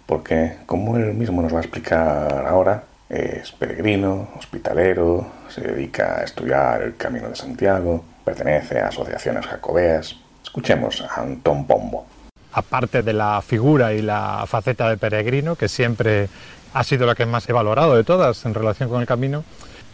porque 0.04 0.56
como 0.66 0.96
él 0.96 1.14
mismo 1.14 1.42
nos 1.42 1.54
va 1.54 1.58
a 1.58 1.62
explicar 1.62 2.44
ahora, 2.48 2.82
es 3.08 3.52
peregrino, 3.52 4.28
hospitalero, 4.36 5.26
se 5.48 5.60
dedica 5.60 6.18
a 6.18 6.24
estudiar 6.24 6.82
el 6.82 6.96
Camino 6.96 7.28
de 7.28 7.36
Santiago, 7.36 8.04
pertenece 8.24 8.80
a 8.80 8.88
asociaciones 8.88 9.46
jacobeas, 9.46 10.06
es 10.06 10.16
Escuchemos 10.44 11.02
a 11.02 11.20
Antón 11.20 11.66
Pombo. 11.66 12.06
Aparte 12.52 13.02
de 13.02 13.12
la 13.12 13.40
figura 13.40 13.92
y 13.92 14.02
la 14.02 14.44
faceta 14.48 14.88
de 14.88 14.96
peregrino, 14.96 15.54
que 15.54 15.68
siempre 15.68 16.28
ha 16.74 16.82
sido 16.82 17.06
la 17.06 17.14
que 17.14 17.26
más 17.26 17.48
he 17.48 17.52
valorado 17.52 17.94
de 17.94 18.02
todas 18.02 18.44
en 18.44 18.54
relación 18.54 18.88
con 18.88 19.00
el 19.00 19.06
camino, 19.06 19.44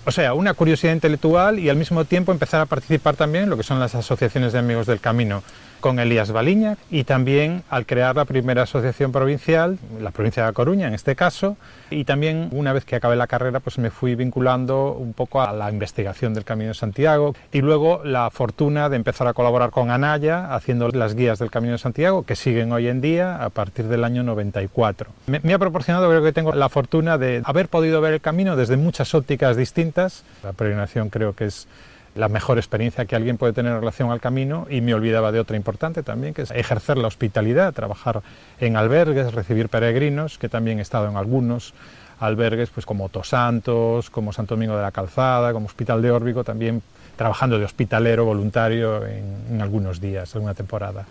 o 0.06 0.12
sea, 0.12 0.34
una 0.34 0.54
curiosidad 0.54 0.92
intelectual 0.92 1.58
y 1.58 1.68
al 1.68 1.76
mismo 1.76 2.04
tiempo 2.04 2.30
empezar 2.30 2.60
a 2.60 2.66
participar 2.66 3.16
también 3.16 3.44
en 3.44 3.50
lo 3.50 3.56
que 3.56 3.64
son 3.64 3.80
las 3.80 3.94
asociaciones 3.94 4.52
de 4.52 4.60
amigos 4.60 4.86
del 4.86 5.00
camino 5.00 5.42
con 5.86 6.00
Elías 6.00 6.32
Baliña 6.32 6.78
y 6.90 7.04
también 7.04 7.62
al 7.70 7.86
crear 7.86 8.16
la 8.16 8.24
primera 8.24 8.62
asociación 8.62 9.12
provincial, 9.12 9.78
la 10.00 10.10
provincia 10.10 10.44
de 10.44 10.52
Coruña 10.52 10.88
en 10.88 10.94
este 10.94 11.14
caso, 11.14 11.56
y 11.90 12.02
también 12.02 12.48
una 12.50 12.72
vez 12.72 12.84
que 12.84 12.96
acabé 12.96 13.14
la 13.14 13.28
carrera 13.28 13.60
pues 13.60 13.78
me 13.78 13.92
fui 13.92 14.16
vinculando 14.16 14.94
un 14.94 15.12
poco 15.12 15.40
a 15.40 15.52
la 15.52 15.70
investigación 15.70 16.34
del 16.34 16.42
Camino 16.42 16.70
de 16.70 16.74
Santiago 16.74 17.36
y 17.52 17.60
luego 17.60 18.00
la 18.02 18.28
fortuna 18.30 18.88
de 18.88 18.96
empezar 18.96 19.28
a 19.28 19.32
colaborar 19.32 19.70
con 19.70 19.92
Anaya 19.92 20.52
haciendo 20.56 20.88
las 20.88 21.14
guías 21.14 21.38
del 21.38 21.52
Camino 21.52 21.74
de 21.74 21.78
Santiago 21.78 22.24
que 22.24 22.34
siguen 22.34 22.72
hoy 22.72 22.88
en 22.88 23.00
día 23.00 23.36
a 23.44 23.50
partir 23.50 23.84
del 23.84 24.02
año 24.02 24.24
94. 24.24 25.08
Me, 25.28 25.38
me 25.44 25.54
ha 25.54 25.58
proporcionado, 25.60 26.08
creo 26.08 26.24
que 26.24 26.32
tengo 26.32 26.52
la 26.52 26.68
fortuna 26.68 27.16
de 27.16 27.42
haber 27.44 27.68
podido 27.68 28.00
ver 28.00 28.14
el 28.14 28.20
camino 28.20 28.56
desde 28.56 28.76
muchas 28.76 29.14
ópticas 29.14 29.56
distintas. 29.56 30.24
La 30.42 30.52
peregrinación 30.52 31.10
creo 31.10 31.32
que 31.36 31.44
es 31.44 31.68
la 32.16 32.28
mejor 32.28 32.58
experiencia 32.58 33.04
que 33.04 33.14
alguien 33.14 33.36
puede 33.36 33.52
tener 33.52 33.72
en 33.72 33.80
relación 33.80 34.10
al 34.10 34.20
camino 34.20 34.66
y 34.70 34.80
me 34.80 34.94
olvidaba 34.94 35.32
de 35.32 35.40
otra 35.40 35.56
importante 35.56 36.02
también, 36.02 36.34
que 36.34 36.42
es 36.42 36.50
ejercer 36.50 36.96
la 36.96 37.08
hospitalidad, 37.08 37.72
trabajar 37.74 38.22
en 38.58 38.76
albergues, 38.76 39.34
recibir 39.34 39.68
peregrinos, 39.68 40.38
que 40.38 40.48
también 40.48 40.78
he 40.78 40.82
estado 40.82 41.08
en 41.08 41.16
algunos 41.16 41.74
albergues 42.18 42.70
pues 42.70 42.86
como 42.86 43.08
Tosantos, 43.10 44.10
como 44.10 44.32
Santo 44.32 44.54
Domingo 44.54 44.76
de 44.76 44.82
la 44.82 44.92
Calzada, 44.92 45.52
como 45.52 45.66
Hospital 45.66 46.00
de 46.00 46.10
Órbigo, 46.10 46.44
también 46.44 46.82
trabajando 47.16 47.58
de 47.58 47.64
hospitalero 47.64 48.24
voluntario 48.24 49.06
en, 49.06 49.46
en 49.50 49.62
algunos 49.62 50.00
días, 50.00 50.34
alguna 50.34 50.54
temporada. 50.54 51.06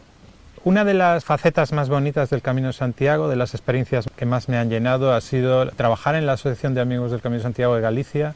Una 0.63 0.83
de 0.83 0.95
las 0.95 1.24
facetas 1.24 1.71
más 1.74 1.89
bonitas 1.89 2.31
del 2.31 2.41
Camino 2.41 2.67
de 2.67 2.74
Santiago, 2.74 3.27
de 3.27 3.35
las 3.35 3.53
experiencias 3.53 4.07
que 4.15 4.25
más 4.25 4.50
me 4.50 4.57
han 4.57 4.71
llenado, 4.71 5.13
ha 5.13 5.21
sido 5.21 5.69
trabajar 5.69 6.15
en 6.15 6.25
la 6.25 6.33
Asociación 6.33 6.74
de 6.74 6.81
Amigos 6.81 7.12
del 7.12 7.21
Camino 7.21 7.38
de 7.38 7.43
Santiago 7.43 7.75
de 7.75 7.81
Galicia, 7.81 8.33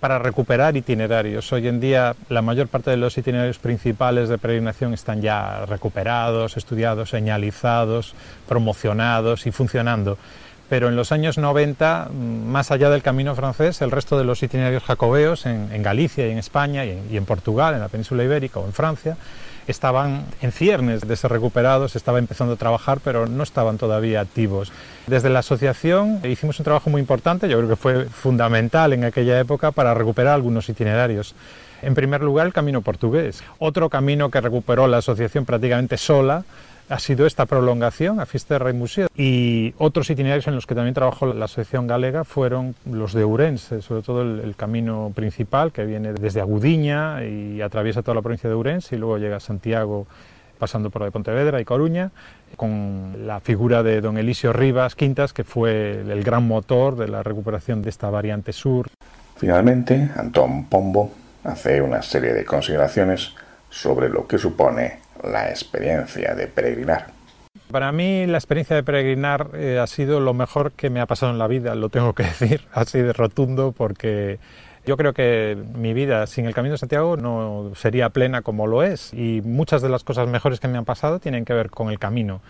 para 0.00 0.18
recuperar 0.18 0.76
itinerarios. 0.76 1.52
Hoy 1.52 1.68
en 1.68 1.80
día 1.80 2.14
la 2.28 2.42
mayor 2.42 2.68
parte 2.68 2.90
de 2.90 2.96
los 2.96 3.16
itinerarios 3.16 3.58
principales 3.58 4.28
de 4.28 4.38
peregrinación 4.38 4.94
están 4.94 5.22
ya 5.22 5.64
recuperados, 5.66 6.56
estudiados, 6.56 7.10
señalizados, 7.10 8.14
promocionados 8.48 9.46
y 9.46 9.52
funcionando. 9.52 10.18
Pero 10.68 10.88
en 10.88 10.96
los 10.96 11.12
años 11.12 11.38
90, 11.38 12.10
más 12.12 12.72
allá 12.72 12.90
del 12.90 13.02
camino 13.02 13.34
francés, 13.36 13.80
el 13.82 13.92
resto 13.92 14.18
de 14.18 14.24
los 14.24 14.42
itinerarios 14.42 14.82
jacobeos 14.82 15.46
en, 15.46 15.82
Galicia 15.82 16.26
y 16.26 16.32
en 16.32 16.38
España 16.38 16.84
y 16.84 17.00
y 17.08 17.16
en 17.16 17.24
Portugal, 17.24 17.74
en 17.74 17.80
la 17.80 17.88
península 17.88 18.24
ibérica 18.24 18.58
o 18.58 18.66
en 18.66 18.72
Francia, 18.72 19.16
estaban 19.66 20.24
en 20.42 20.52
ciernes 20.52 21.06
de 21.06 21.16
ser 21.16 21.30
recuperados, 21.30 21.96
estaba 21.96 22.18
empezando 22.18 22.54
a 22.54 22.56
trabajar, 22.56 23.00
pero 23.02 23.26
no 23.26 23.42
estaban 23.42 23.78
todavía 23.78 24.20
activos. 24.20 24.72
Desde 25.06 25.30
la 25.30 25.40
asociación 25.40 26.20
hicimos 26.24 26.58
un 26.58 26.64
trabajo 26.64 26.90
muy 26.90 27.00
importante, 27.00 27.48
yo 27.48 27.58
creo 27.58 27.68
que 27.68 27.76
fue 27.76 28.04
fundamental 28.06 28.92
en 28.92 29.04
aquella 29.04 29.38
época 29.38 29.72
para 29.72 29.94
recuperar 29.94 30.34
algunos 30.34 30.68
itinerarios. 30.68 31.34
En 31.82 31.94
primer 31.94 32.22
lugar, 32.22 32.46
el 32.46 32.52
camino 32.52 32.80
portugués. 32.80 33.42
Otro 33.58 33.90
camino 33.90 34.30
que 34.30 34.40
recuperó 34.40 34.86
la 34.86 34.98
asociación 34.98 35.44
prácticamente 35.44 35.96
sola 35.98 36.44
ha 36.88 36.98
sido 36.98 37.26
esta 37.26 37.46
prolongación 37.46 38.20
a 38.20 38.26
Fisterra 38.26 38.70
y 38.70 38.74
Museo. 38.74 39.08
Y 39.16 39.74
otros 39.78 40.08
itinerarios 40.10 40.46
en 40.46 40.54
los 40.54 40.66
que 40.66 40.74
también 40.74 40.94
trabajó 40.94 41.26
la 41.26 41.46
Asociación 41.46 41.86
Galega 41.86 42.24
fueron 42.24 42.74
los 42.84 43.12
de 43.12 43.24
Ourense, 43.24 43.82
sobre 43.82 44.02
todo 44.02 44.22
el, 44.22 44.40
el, 44.40 44.56
camino 44.56 45.12
principal 45.14 45.72
que 45.72 45.84
viene 45.84 46.12
desde 46.12 46.40
Agudiña 46.40 47.24
y 47.24 47.60
atraviesa 47.60 48.02
toda 48.02 48.14
la 48.14 48.22
provincia 48.22 48.48
de 48.48 48.54
Ourense 48.54 48.96
y 48.96 48.98
luego 48.98 49.18
llega 49.18 49.36
a 49.36 49.40
Santiago 49.40 50.06
pasando 50.58 50.90
por 50.90 51.02
la 51.02 51.06
de 51.06 51.12
Pontevedra 51.12 51.60
y 51.60 51.64
Coruña, 51.64 52.10
con 52.56 53.26
la 53.26 53.40
figura 53.40 53.82
de 53.82 54.00
don 54.00 54.16
Elisio 54.16 54.52
Rivas 54.52 54.94
Quintas, 54.94 55.32
que 55.32 55.44
fue 55.44 56.00
el 56.00 56.22
gran 56.22 56.46
motor 56.46 56.96
de 56.96 57.08
la 57.08 57.22
recuperación 57.22 57.82
de 57.82 57.90
esta 57.90 58.10
variante 58.10 58.52
sur. 58.52 58.88
Finalmente, 59.36 60.10
Antón 60.16 60.64
Pombo 60.64 61.12
hace 61.44 61.82
una 61.82 62.02
serie 62.02 62.32
de 62.32 62.44
consideraciones 62.44 63.34
sobre 63.68 64.08
lo 64.08 64.26
que 64.26 64.38
supone 64.38 65.05
la 65.26 65.50
experiencia 65.50 66.34
de 66.34 66.46
peregrinar. 66.46 67.08
Para 67.70 67.90
mí 67.90 68.26
la 68.26 68.38
experiencia 68.38 68.76
de 68.76 68.82
peregrinar 68.82 69.50
eh, 69.54 69.78
ha 69.78 69.86
sido 69.86 70.20
lo 70.20 70.34
mejor 70.34 70.72
que 70.72 70.88
me 70.88 71.00
ha 71.00 71.06
pasado 71.06 71.32
en 71.32 71.38
la 71.38 71.48
vida, 71.48 71.74
lo 71.74 71.88
tengo 71.88 72.12
que 72.14 72.22
decir 72.40 72.62
así 72.72 73.00
de 73.00 73.12
rotundo, 73.12 73.72
porque 73.72 74.38
yo 74.86 74.96
creo 74.96 75.12
que 75.12 75.58
mi 75.74 75.92
vida 75.92 76.26
sin 76.28 76.46
el 76.46 76.54
Camino 76.54 76.74
de 76.74 76.78
Santiago 76.78 77.16
no 77.16 77.72
sería 77.74 78.10
plena 78.10 78.42
como 78.42 78.68
lo 78.68 78.84
es 78.84 79.12
y 79.12 79.42
muchas 79.42 79.82
de 79.82 79.88
las 79.88 80.04
cosas 80.04 80.28
mejores 80.28 80.60
que 80.60 80.68
me 80.68 80.78
han 80.78 80.84
pasado 80.84 81.18
tienen 81.18 81.44
que 81.44 81.54
ver 81.54 81.70
con 81.70 81.90
el 81.90 81.98
camino, 81.98 82.40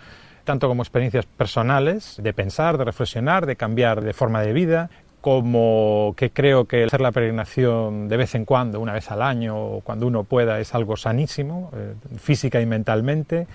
tanto 0.43 0.67
como 0.67 0.83
experiencias 0.83 1.25
personales, 1.25 2.15
de 2.21 2.33
pensar, 2.33 2.77
de 2.77 2.85
reflexionar, 2.85 3.47
de 3.47 3.55
cambiar 3.55 4.01
de 4.01 4.13
forma 4.13 4.43
de 4.43 4.53
vida, 4.53 4.91
como 5.27 6.13
que 6.15 6.29
creo 6.29 6.69
que 6.69 6.85
hacer 6.85 7.01
la 7.01 7.11
peregrinación 7.11 8.07
de 8.07 8.15
vez 8.15 8.33
en 8.33 8.45
cuando, 8.45 8.79
una 8.79 8.93
vez 8.93 9.11
al 9.11 9.21
año 9.21 9.61
o 9.61 9.81
cuando 9.81 10.07
uno 10.07 10.23
pueda, 10.23 10.61
es 10.61 10.73
algo 10.73 10.95
sanísimo, 10.95 11.69
eh, 11.75 11.95
física 12.17 12.61
y 12.61 12.65
mentalmente, 12.65 13.45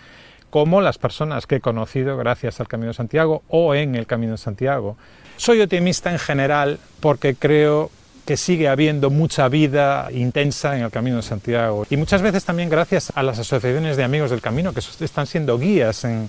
como 0.50 0.82
las 0.82 0.98
personas 0.98 1.46
que 1.46 1.54
he 1.56 1.60
conocido 1.60 2.18
gracias 2.18 2.60
al 2.60 2.68
Camino 2.68 2.88
de 2.88 2.94
Santiago 2.94 3.42
o 3.48 3.74
en 3.74 3.94
el 3.94 4.06
Camino 4.06 4.32
de 4.32 4.38
Santiago. 4.38 4.98
Soy 5.38 5.62
optimista 5.62 6.12
en 6.12 6.18
general 6.18 6.78
porque 7.00 7.36
creo 7.36 7.90
que 8.26 8.36
sigue 8.36 8.68
habiendo 8.68 9.08
mucha 9.08 9.48
vida 9.48 10.08
intensa 10.12 10.76
en 10.76 10.82
el 10.82 10.90
Camino 10.90 11.16
de 11.16 11.22
Santiago 11.22 11.86
y 11.88 11.96
muchas 11.96 12.20
veces 12.20 12.44
también 12.44 12.68
gracias 12.68 13.10
a 13.14 13.22
las 13.22 13.38
asociaciones 13.38 13.96
de 13.96 14.04
amigos 14.04 14.30
del 14.30 14.42
camino 14.42 14.74
que 14.74 14.80
están 14.80 15.26
siendo 15.26 15.58
guías 15.58 16.04
en, 16.04 16.28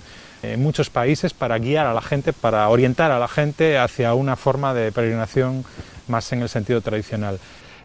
en 0.52 0.62
muchos 0.62 0.90
países 0.90 1.32
para 1.32 1.58
guiar 1.58 1.86
a 1.86 1.94
la 1.94 2.02
gente, 2.02 2.32
para 2.32 2.68
orientar 2.68 3.10
a 3.10 3.18
la 3.18 3.28
gente 3.28 3.78
hacia 3.78 4.14
una 4.14 4.36
forma 4.36 4.74
de 4.74 4.92
peregrinación 4.92 5.64
más 6.08 6.32
en 6.32 6.42
el 6.42 6.48
sentido 6.48 6.80
tradicional. 6.80 7.38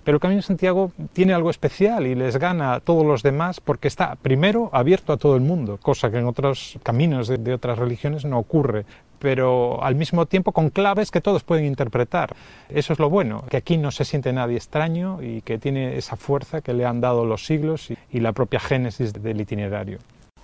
Pero 0.03 0.15
el 0.15 0.21
Camino 0.21 0.39
de 0.39 0.47
Santiago 0.47 0.91
tiene 1.13 1.33
algo 1.33 1.49
especial 1.49 2.07
y 2.07 2.15
les 2.15 2.37
gana 2.37 2.73
a 2.73 2.79
todos 2.79 3.05
los 3.05 3.21
demás 3.21 3.59
porque 3.59 3.87
está, 3.87 4.15
primero, 4.15 4.69
abierto 4.73 5.13
a 5.13 5.17
todo 5.17 5.35
el 5.35 5.41
mundo, 5.41 5.77
cosa 5.81 6.09
que 6.09 6.17
en 6.17 6.25
otros 6.25 6.79
caminos 6.83 7.27
de, 7.27 7.53
otras 7.53 7.77
religiones 7.77 8.25
no 8.25 8.39
ocurre 8.39 8.85
pero 9.19 9.83
al 9.83 9.95
mismo 9.95 10.27
tiempo 10.27 10.53
con 10.53 10.69
claves 10.69 11.11
que 11.11 11.19
todos 11.19 11.43
pueden 11.43 11.65
interpretar. 11.65 12.35
Eso 12.69 12.93
es 12.93 12.99
lo 12.99 13.09
bueno, 13.09 13.43
que 13.49 13.57
aquí 13.57 13.77
no 13.77 13.91
se 13.91 14.05
siente 14.05 14.31
nadie 14.31 14.55
extraño 14.55 15.21
y 15.21 15.41
que 15.41 15.57
tiene 15.57 15.97
esa 15.97 16.15
fuerza 16.15 16.61
que 16.61 16.73
le 16.73 16.85
han 16.85 17.01
dado 17.01 17.25
los 17.25 17.45
siglos 17.45 17.89
y 18.11 18.19
la 18.21 18.31
propia 18.31 18.61
génesis 18.61 19.11
del 19.11 19.41
itinerario. 19.41 19.99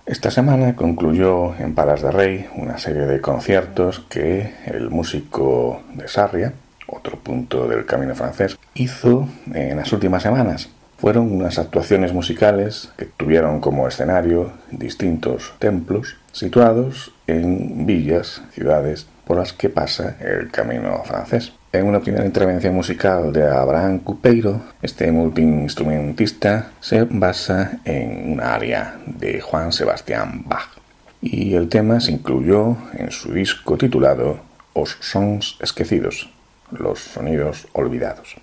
Esta 0.06 0.30
semana 0.30 0.76
concluyó 0.76 1.56
en 1.56 1.74
Palas 1.74 2.00
de 2.00 2.12
Rey 2.12 2.46
una 2.54 2.78
serie 2.78 3.06
de 3.06 3.20
conciertos 3.20 4.06
que 4.08 4.54
el 4.66 4.88
músico 4.88 5.82
de 5.94 6.06
Sarria, 6.06 6.52
otro 6.86 7.18
punto 7.18 7.66
del 7.66 7.86
camino 7.86 8.14
francés, 8.14 8.56
hizo 8.74 9.28
en 9.52 9.78
las 9.78 9.92
últimas 9.92 10.22
semanas. 10.22 10.68
Fueron 10.98 11.32
unas 11.32 11.58
actuaciones 11.58 12.12
musicales 12.12 12.92
que 12.96 13.06
tuvieron 13.06 13.60
como 13.60 13.88
escenario 13.88 14.52
distintos 14.70 15.54
templos 15.58 16.16
situados 16.30 17.12
en 17.26 17.84
villas, 17.84 18.42
ciudades 18.52 19.08
por 19.24 19.38
las 19.38 19.52
que 19.52 19.70
pasa 19.70 20.16
el 20.20 20.52
camino 20.52 21.02
francés. 21.02 21.52
En 21.72 21.86
una 21.86 22.00
primera 22.00 22.24
intervención 22.24 22.74
musical 22.74 23.32
de 23.32 23.46
Abraham 23.46 23.98
Cupeiro, 23.98 24.62
este 24.80 25.10
multiinstrumentista 25.10 26.70
se 26.80 27.04
basa 27.04 27.80
en 27.84 28.32
un 28.32 28.40
aria 28.40 28.94
de 29.04 29.40
Juan 29.40 29.72
Sebastián 29.72 30.44
Bach 30.46 30.68
y 31.20 31.54
el 31.54 31.68
tema 31.68 32.00
se 32.00 32.12
incluyó 32.12 32.76
en 32.94 33.10
su 33.10 33.32
disco 33.32 33.76
titulado 33.76 34.38
Os 34.74 34.96
Sons 35.00 35.58
Esquecidos, 35.60 36.30
los 36.70 37.00
sonidos 37.00 37.66
olvidados. 37.72 38.36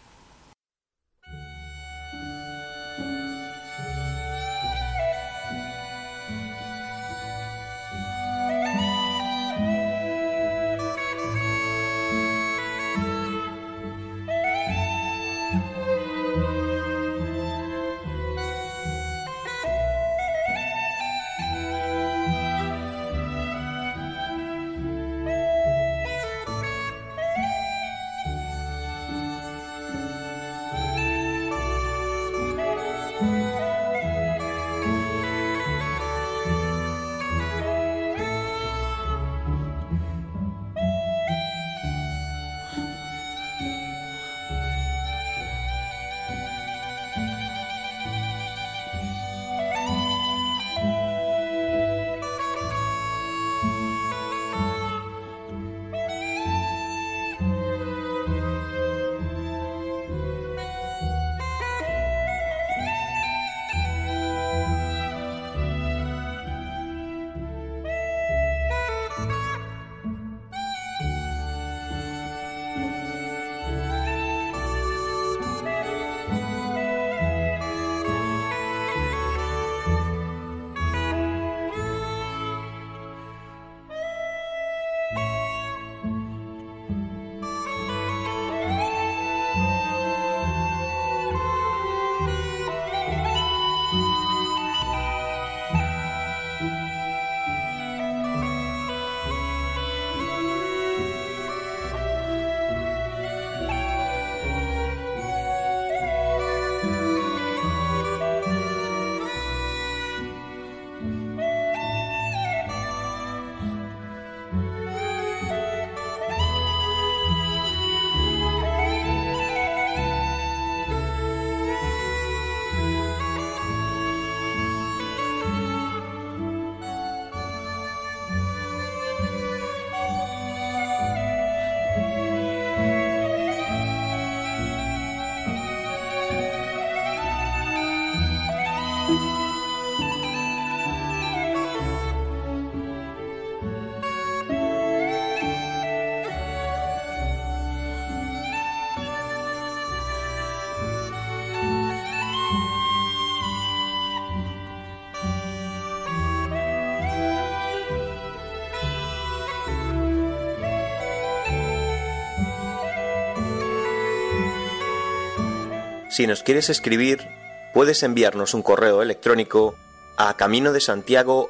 Si 166.13 166.27
nos 166.27 166.43
quieres 166.43 166.69
escribir, 166.69 167.27
puedes 167.73 168.03
enviarnos 168.03 168.53
un 168.53 168.61
correo 168.61 169.01
electrónico 169.01 169.73
a 170.15 170.37
camino 170.37 170.71
de 170.71 170.79
Santiago 170.79 171.49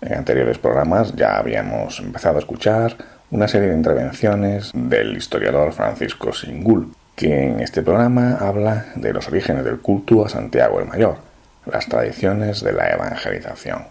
En 0.00 0.14
anteriores 0.14 0.56
programas 0.56 1.14
ya 1.14 1.36
habíamos 1.36 2.00
empezado 2.00 2.36
a 2.36 2.38
escuchar 2.38 2.96
una 3.30 3.46
serie 3.46 3.68
de 3.68 3.76
intervenciones 3.76 4.70
del 4.72 5.18
historiador 5.18 5.74
Francisco 5.74 6.32
Singul, 6.32 6.94
que 7.14 7.48
en 7.48 7.60
este 7.60 7.82
programa 7.82 8.38
habla 8.40 8.86
de 8.94 9.12
los 9.12 9.28
orígenes 9.28 9.62
del 9.62 9.80
culto 9.80 10.24
a 10.24 10.30
Santiago 10.30 10.80
el 10.80 10.86
Mayor, 10.86 11.18
las 11.66 11.90
tradiciones 11.90 12.62
de 12.62 12.72
la 12.72 12.88
evangelización. 12.90 13.84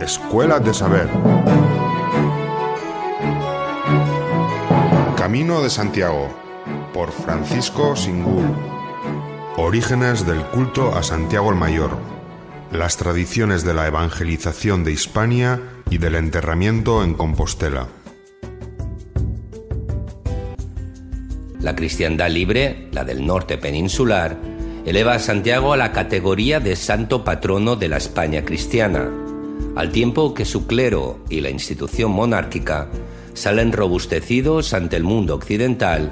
Escuela 0.00 0.58
de 0.60 0.72
Saber. 0.72 1.08
Camino 5.30 5.62
de 5.62 5.70
Santiago, 5.70 6.28
por 6.92 7.12
Francisco 7.12 7.94
Singul. 7.94 8.52
Orígenes 9.56 10.26
del 10.26 10.42
culto 10.46 10.92
a 10.92 11.04
Santiago 11.04 11.50
el 11.50 11.56
Mayor. 11.56 11.96
Las 12.72 12.96
tradiciones 12.96 13.64
de 13.64 13.72
la 13.72 13.86
evangelización 13.86 14.82
de 14.82 14.90
Hispania 14.90 15.60
y 15.88 15.98
del 15.98 16.16
enterramiento 16.16 17.04
en 17.04 17.14
Compostela. 17.14 17.86
La 21.60 21.76
cristiandad 21.76 22.28
libre, 22.28 22.88
la 22.90 23.04
del 23.04 23.24
norte 23.24 23.56
peninsular, 23.56 24.36
eleva 24.84 25.14
a 25.14 25.20
Santiago 25.20 25.74
a 25.74 25.76
la 25.76 25.92
categoría 25.92 26.58
de 26.58 26.74
santo 26.74 27.22
patrono 27.22 27.76
de 27.76 27.86
la 27.86 27.98
España 27.98 28.44
cristiana, 28.44 29.08
al 29.76 29.92
tiempo 29.92 30.34
que 30.34 30.44
su 30.44 30.66
clero 30.66 31.20
y 31.28 31.40
la 31.40 31.50
institución 31.50 32.10
monárquica 32.10 32.88
salen 33.34 33.72
robustecidos 33.72 34.74
ante 34.74 34.96
el 34.96 35.04
mundo 35.04 35.34
occidental 35.34 36.10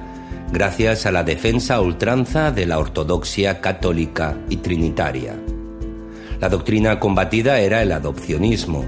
gracias 0.52 1.06
a 1.06 1.12
la 1.12 1.24
defensa 1.24 1.76
a 1.76 1.80
ultranza 1.80 2.50
de 2.50 2.66
la 2.66 2.78
ortodoxia 2.78 3.60
católica 3.60 4.38
y 4.48 4.56
trinitaria. 4.58 5.34
La 6.40 6.48
doctrina 6.48 7.00
combatida 7.00 7.60
era 7.60 7.82
el 7.82 7.92
adopcionismo, 7.92 8.84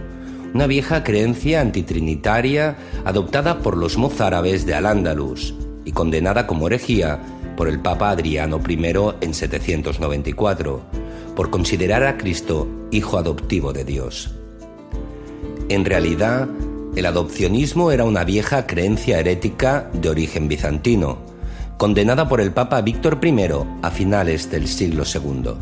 una 0.54 0.66
vieja 0.66 1.04
creencia 1.04 1.60
antitrinitaria 1.60 2.76
adoptada 3.04 3.58
por 3.58 3.76
los 3.76 3.96
mozárabes 3.98 4.66
de 4.66 4.74
Al-Ándalus 4.74 5.54
y 5.84 5.92
condenada 5.92 6.46
como 6.46 6.66
herejía 6.66 7.20
por 7.56 7.68
el 7.68 7.80
Papa 7.80 8.10
Adriano 8.10 8.60
I 8.66 8.78
en 9.20 9.34
794, 9.34 10.80
por 11.36 11.50
considerar 11.50 12.04
a 12.04 12.16
Cristo 12.16 12.66
hijo 12.90 13.18
adoptivo 13.18 13.72
de 13.72 13.84
Dios. 13.84 14.34
En 15.68 15.84
realidad, 15.84 16.48
el 16.96 17.06
adopcionismo 17.06 17.92
era 17.92 18.04
una 18.04 18.24
vieja 18.24 18.66
creencia 18.66 19.20
herética 19.20 19.88
de 19.92 20.08
origen 20.08 20.48
bizantino, 20.48 21.18
condenada 21.76 22.28
por 22.28 22.40
el 22.40 22.52
Papa 22.52 22.80
Víctor 22.80 23.18
I 23.22 23.34
a 23.82 23.90
finales 23.90 24.50
del 24.50 24.66
siglo 24.66 25.04
II. 25.04 25.52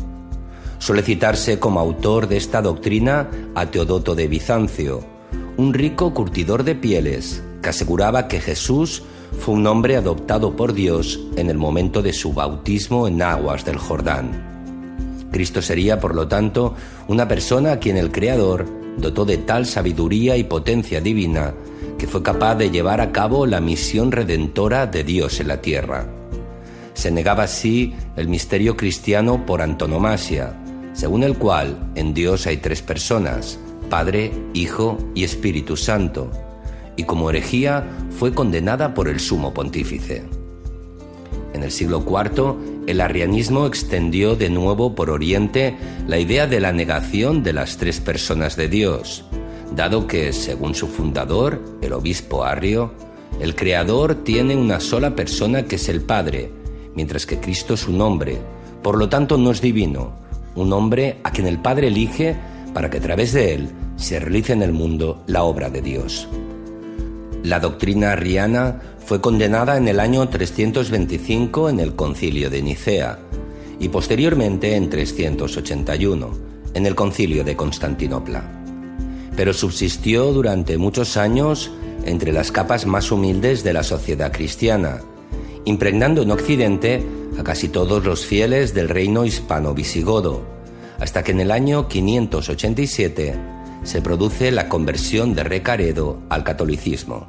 Suele 0.79 1.03
citarse 1.03 1.59
como 1.59 1.79
autor 1.79 2.27
de 2.27 2.37
esta 2.37 2.61
doctrina 2.61 3.29
a 3.53 3.67
Teodoto 3.67 4.15
de 4.15 4.27
Bizancio, 4.27 5.01
un 5.57 5.73
rico 5.73 6.13
curtidor 6.13 6.63
de 6.63 6.75
pieles 6.75 7.43
que 7.61 7.69
aseguraba 7.69 8.27
que 8.27 8.39
Jesús 8.39 9.03
fue 9.39 9.53
un 9.55 9.67
hombre 9.67 9.97
adoptado 9.97 10.55
por 10.55 10.73
Dios 10.73 11.19
en 11.35 11.49
el 11.49 11.57
momento 11.57 12.01
de 12.01 12.13
su 12.13 12.33
bautismo 12.33 13.07
en 13.07 13.21
aguas 13.21 13.65
del 13.65 13.77
Jordán. 13.77 14.47
Cristo 15.31 15.61
sería, 15.61 15.99
por 15.99 16.15
lo 16.15 16.27
tanto, 16.27 16.73
una 17.07 17.27
persona 17.27 17.73
a 17.73 17.79
quien 17.79 17.97
el 17.97 18.11
Creador 18.11 18.78
dotó 19.01 19.25
de 19.25 19.37
tal 19.37 19.65
sabiduría 19.65 20.37
y 20.37 20.43
potencia 20.43 21.01
divina 21.01 21.53
que 21.99 22.07
fue 22.07 22.23
capaz 22.23 22.55
de 22.55 22.71
llevar 22.71 23.01
a 23.01 23.11
cabo 23.11 23.45
la 23.45 23.59
misión 23.59 24.11
redentora 24.11 24.87
de 24.87 25.03
Dios 25.03 25.39
en 25.41 25.49
la 25.49 25.61
tierra. 25.61 26.07
Se 26.93 27.11
negaba 27.11 27.43
así 27.43 27.93
el 28.15 28.29
misterio 28.29 28.75
cristiano 28.77 29.45
por 29.45 29.61
antonomasia, 29.61 30.55
según 30.93 31.23
el 31.23 31.37
cual 31.37 31.91
en 31.95 32.13
Dios 32.13 32.47
hay 32.47 32.57
tres 32.57 32.81
personas, 32.81 33.59
Padre, 33.89 34.31
Hijo 34.53 34.97
y 35.13 35.23
Espíritu 35.23 35.75
Santo, 35.75 36.31
y 36.95 37.03
como 37.03 37.29
herejía 37.29 37.85
fue 38.17 38.33
condenada 38.33 38.93
por 38.93 39.09
el 39.09 39.19
sumo 39.19 39.53
pontífice. 39.53 40.23
En 41.53 41.63
el 41.63 41.71
siglo 41.71 42.03
IV, 42.07 42.55
el 42.89 43.01
arrianismo 43.01 43.67
extendió 43.67 44.35
de 44.35 44.49
nuevo 44.49 44.95
por 44.95 45.11
Oriente 45.11 45.77
la 46.07 46.17
idea 46.17 46.47
de 46.47 46.59
la 46.59 46.71
negación 46.71 47.43
de 47.43 47.53
las 47.53 47.77
tres 47.77 47.99
personas 47.99 48.55
de 48.55 48.67
Dios, 48.67 49.25
dado 49.75 50.07
que, 50.07 50.33
según 50.33 50.73
su 50.73 50.87
fundador, 50.87 51.61
el 51.83 51.93
obispo 51.93 52.43
Arrio, 52.43 52.91
el 53.39 53.53
Creador 53.53 54.15
tiene 54.23 54.55
una 54.55 54.79
sola 54.79 55.15
persona 55.15 55.65
que 55.65 55.75
es 55.75 55.87
el 55.87 56.01
Padre, 56.01 56.51
mientras 56.95 57.27
que 57.27 57.39
Cristo 57.39 57.75
es 57.75 57.87
un 57.87 58.01
hombre, 58.01 58.39
por 58.81 58.97
lo 58.97 59.07
tanto 59.07 59.37
no 59.37 59.51
es 59.51 59.61
divino, 59.61 60.13
un 60.55 60.73
hombre 60.73 61.19
a 61.23 61.31
quien 61.31 61.45
el 61.45 61.59
Padre 61.59 61.89
elige 61.89 62.35
para 62.73 62.89
que 62.89 62.97
a 62.97 63.01
través 63.01 63.33
de 63.33 63.53
él 63.53 63.69
se 63.97 64.19
realice 64.19 64.53
en 64.53 64.63
el 64.63 64.73
mundo 64.73 65.21
la 65.27 65.43
obra 65.43 65.69
de 65.69 65.83
Dios. 65.83 66.27
La 67.43 67.59
doctrina 67.59 68.11
arriana 68.11 68.81
fue 69.05 69.21
condenada 69.21 69.77
en 69.77 69.87
el 69.87 69.99
año 69.99 70.27
325 70.27 71.69
en 71.69 71.79
el 71.79 71.95
concilio 71.95 72.49
de 72.49 72.61
Nicea 72.61 73.19
y 73.79 73.87
posteriormente 73.89 74.75
en 74.75 74.89
381 74.89 76.49
en 76.73 76.85
el 76.85 76.95
concilio 76.95 77.43
de 77.43 77.55
Constantinopla. 77.55 78.43
Pero 79.35 79.53
subsistió 79.53 80.33
durante 80.33 80.77
muchos 80.77 81.17
años 81.17 81.71
entre 82.05 82.31
las 82.31 82.51
capas 82.51 82.85
más 82.85 83.11
humildes 83.11 83.63
de 83.63 83.73
la 83.73 83.83
sociedad 83.83 84.31
cristiana, 84.31 85.01
impregnando 85.65 86.21
en 86.21 86.31
Occidente 86.31 87.03
a 87.39 87.43
casi 87.43 87.69
todos 87.69 88.03
los 88.03 88.25
fieles 88.25 88.73
del 88.73 88.89
reino 88.89 89.25
hispano-visigodo, 89.25 90.43
hasta 90.99 91.23
que 91.23 91.31
en 91.31 91.39
el 91.39 91.51
año 91.51 91.87
587 91.87 93.58
se 93.83 94.01
produce 94.01 94.51
la 94.51 94.69
conversión 94.69 95.33
de 95.35 95.43
Recaredo 95.43 96.19
al 96.29 96.43
catolicismo. 96.43 97.27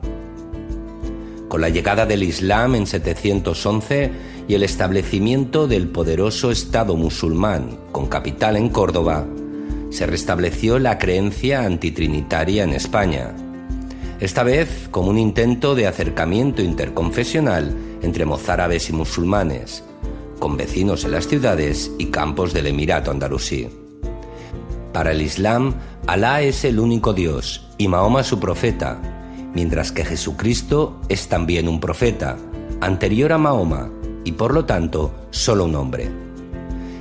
Con 1.49 1.61
la 1.61 1.69
llegada 1.69 2.07
del 2.07 2.23
Islam 2.23 2.75
en 2.75 2.87
711 2.87 4.11
y 4.47 4.55
el 4.55 4.63
establecimiento 4.63 5.67
del 5.67 5.89
poderoso 5.89 6.51
Estado 6.51 6.97
musulmán 6.97 7.79
con 7.93 8.07
capital 8.07 8.57
en 8.57 8.69
Córdoba, 8.69 9.27
se 9.91 10.07
restableció 10.07 10.79
la 10.79 10.99
creencia 10.99 11.65
antitrinitaria 11.65 12.63
en 12.63 12.71
España, 12.71 13.35
esta 14.21 14.43
vez 14.43 14.89
como 14.91 15.11
un 15.11 15.19
intento 15.19 15.75
de 15.75 15.87
acercamiento 15.87 16.63
interconfesional 16.63 17.75
entre 18.03 18.27
mozárabes 18.27 18.91
y 18.91 18.93
musulmanes, 18.93 19.83
con 20.39 20.57
vecinos 20.57 21.05
en 21.05 21.13
las 21.13 21.27
ciudades 21.27 21.91
y 21.99 22.07
campos 22.07 22.53
del 22.53 22.67
Emirato 22.67 23.11
andalusí. 23.11 23.80
Para 24.93 25.13
el 25.13 25.23
Islam, 25.23 25.75
Alá 26.07 26.43
es 26.43 26.65
el 26.65 26.81
único 26.81 27.13
Dios 27.13 27.69
y 27.79 27.87
Mahoma 27.87 28.25
su 28.25 28.41
profeta, 28.41 29.01
mientras 29.55 29.93
que 29.93 30.05
Jesucristo 30.05 31.01
es 31.09 31.29
también 31.29 31.69
un 31.69 31.79
profeta, 31.79 32.37
anterior 32.81 33.33
a 33.33 33.39
Mahoma 33.39 33.91
y 34.25 34.33
por 34.33 34.53
lo 34.53 34.65
tanto 34.65 35.13
solo 35.31 35.67
un 35.67 35.77
hombre. 35.77 36.11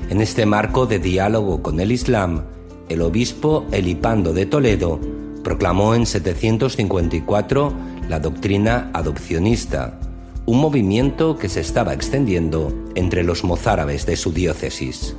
En 0.09 0.21
este 0.21 0.45
marco 0.45 0.85
de 0.85 0.99
diálogo 0.99 1.63
con 1.63 1.79
el 1.79 1.91
Islam, 1.91 2.43
el 2.89 3.01
obispo 3.01 3.65
Elipando 3.71 4.33
de 4.33 4.45
Toledo 4.45 4.99
proclamó 5.43 5.95
en 5.95 6.05
754 6.05 7.73
la 8.07 8.19
doctrina 8.19 8.91
adopcionista, 8.93 9.99
un 10.45 10.59
movimiento 10.59 11.37
que 11.37 11.49
se 11.49 11.61
estaba 11.61 11.93
extendiendo 11.93 12.73
entre 12.95 13.23
los 13.23 13.43
mozárabes 13.43 14.05
de 14.05 14.15
su 14.15 14.31
diócesis. 14.31 15.15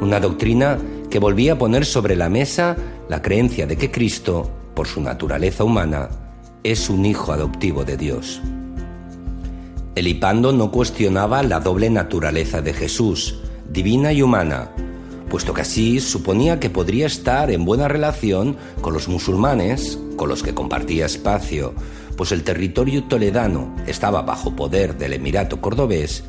Una 0.00 0.20
doctrina 0.20 0.78
que 1.14 1.20
volvía 1.20 1.52
a 1.52 1.58
poner 1.58 1.86
sobre 1.86 2.16
la 2.16 2.28
mesa 2.28 2.74
la 3.08 3.22
creencia 3.22 3.68
de 3.68 3.76
que 3.76 3.92
Cristo, 3.92 4.50
por 4.74 4.88
su 4.88 5.00
naturaleza 5.00 5.62
humana, 5.62 6.08
es 6.64 6.90
un 6.90 7.06
hijo 7.06 7.30
adoptivo 7.30 7.84
de 7.84 7.96
Dios. 7.96 8.42
Elipando 9.94 10.52
no 10.52 10.72
cuestionaba 10.72 11.44
la 11.44 11.60
doble 11.60 11.88
naturaleza 11.88 12.62
de 12.62 12.72
Jesús, 12.72 13.38
divina 13.70 14.12
y 14.12 14.22
humana, 14.22 14.72
puesto 15.30 15.54
que 15.54 15.60
así 15.60 16.00
suponía 16.00 16.58
que 16.58 16.68
podría 16.68 17.06
estar 17.06 17.48
en 17.52 17.64
buena 17.64 17.86
relación 17.86 18.56
con 18.80 18.92
los 18.92 19.06
musulmanes, 19.06 19.96
con 20.16 20.28
los 20.28 20.42
que 20.42 20.52
compartía 20.52 21.06
espacio, 21.06 21.74
pues 22.16 22.32
el 22.32 22.42
territorio 22.42 23.04
toledano 23.04 23.72
estaba 23.86 24.22
bajo 24.22 24.56
poder 24.56 24.98
del 24.98 25.12
Emirato 25.12 25.60
cordobés, 25.60 26.24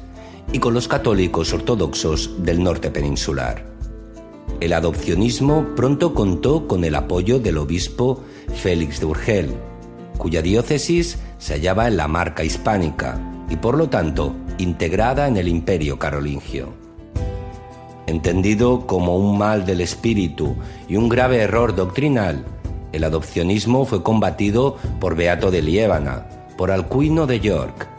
y 0.54 0.60
con 0.60 0.76
los 0.76 0.88
católicos 0.88 1.54
ortodoxos 1.54 2.44
del 2.46 2.62
norte 2.62 2.92
peninsular. 2.92 3.75
El 4.62 4.74
adopcionismo 4.74 5.76
pronto 5.76 6.14
contó 6.14 6.68
con 6.68 6.86
el 6.86 6.96
apoyo 6.96 7.40
del 7.40 7.58
obispo 7.58 8.24
Félix 8.54 9.00
de 9.02 9.06
Urgel, 9.06 9.54
cuya 10.18 10.42
diócesis 10.42 11.20
se 11.38 11.54
hallaba 11.54 11.88
en 11.88 11.98
la 11.98 12.08
marca 12.08 12.44
hispánica 12.44 13.20
y 13.50 13.58
por 13.58 13.78
lo 13.78 13.90
tanto 13.90 14.34
integrada 14.58 15.28
en 15.28 15.38
el 15.38 15.50
imperio 15.50 16.00
carolingio. 16.00 16.70
Entendido 18.08 18.88
como 18.88 19.18
un 19.18 19.38
mal 19.38 19.66
del 19.66 19.82
espíritu 19.82 20.56
y 20.88 20.96
un 20.96 21.10
grave 21.10 21.38
error 21.38 21.76
doctrinal, 21.76 22.46
el 22.94 23.04
adopcionismo 23.04 23.86
fue 23.86 24.04
combatido 24.04 24.78
por 25.02 25.16
Beato 25.16 25.52
de 25.52 25.62
Liébana, 25.62 26.28
por 26.58 26.72
Alcuino 26.72 27.28
de 27.28 27.42
York, 27.42 27.90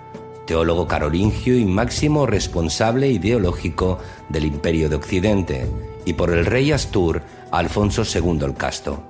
teólogo 0.46 0.86
carolingio 0.86 1.58
y 1.58 1.66
máximo 1.66 2.24
responsable 2.24 3.08
ideológico 3.10 3.98
del 4.30 4.46
Imperio 4.46 4.88
de 4.88 4.96
Occidente, 4.96 5.66
y 6.06 6.14
por 6.14 6.32
el 6.32 6.46
rey 6.46 6.72
Astur 6.72 7.20
Alfonso 7.50 8.02
II 8.02 8.38
el 8.42 8.54
Casto. 8.54 9.02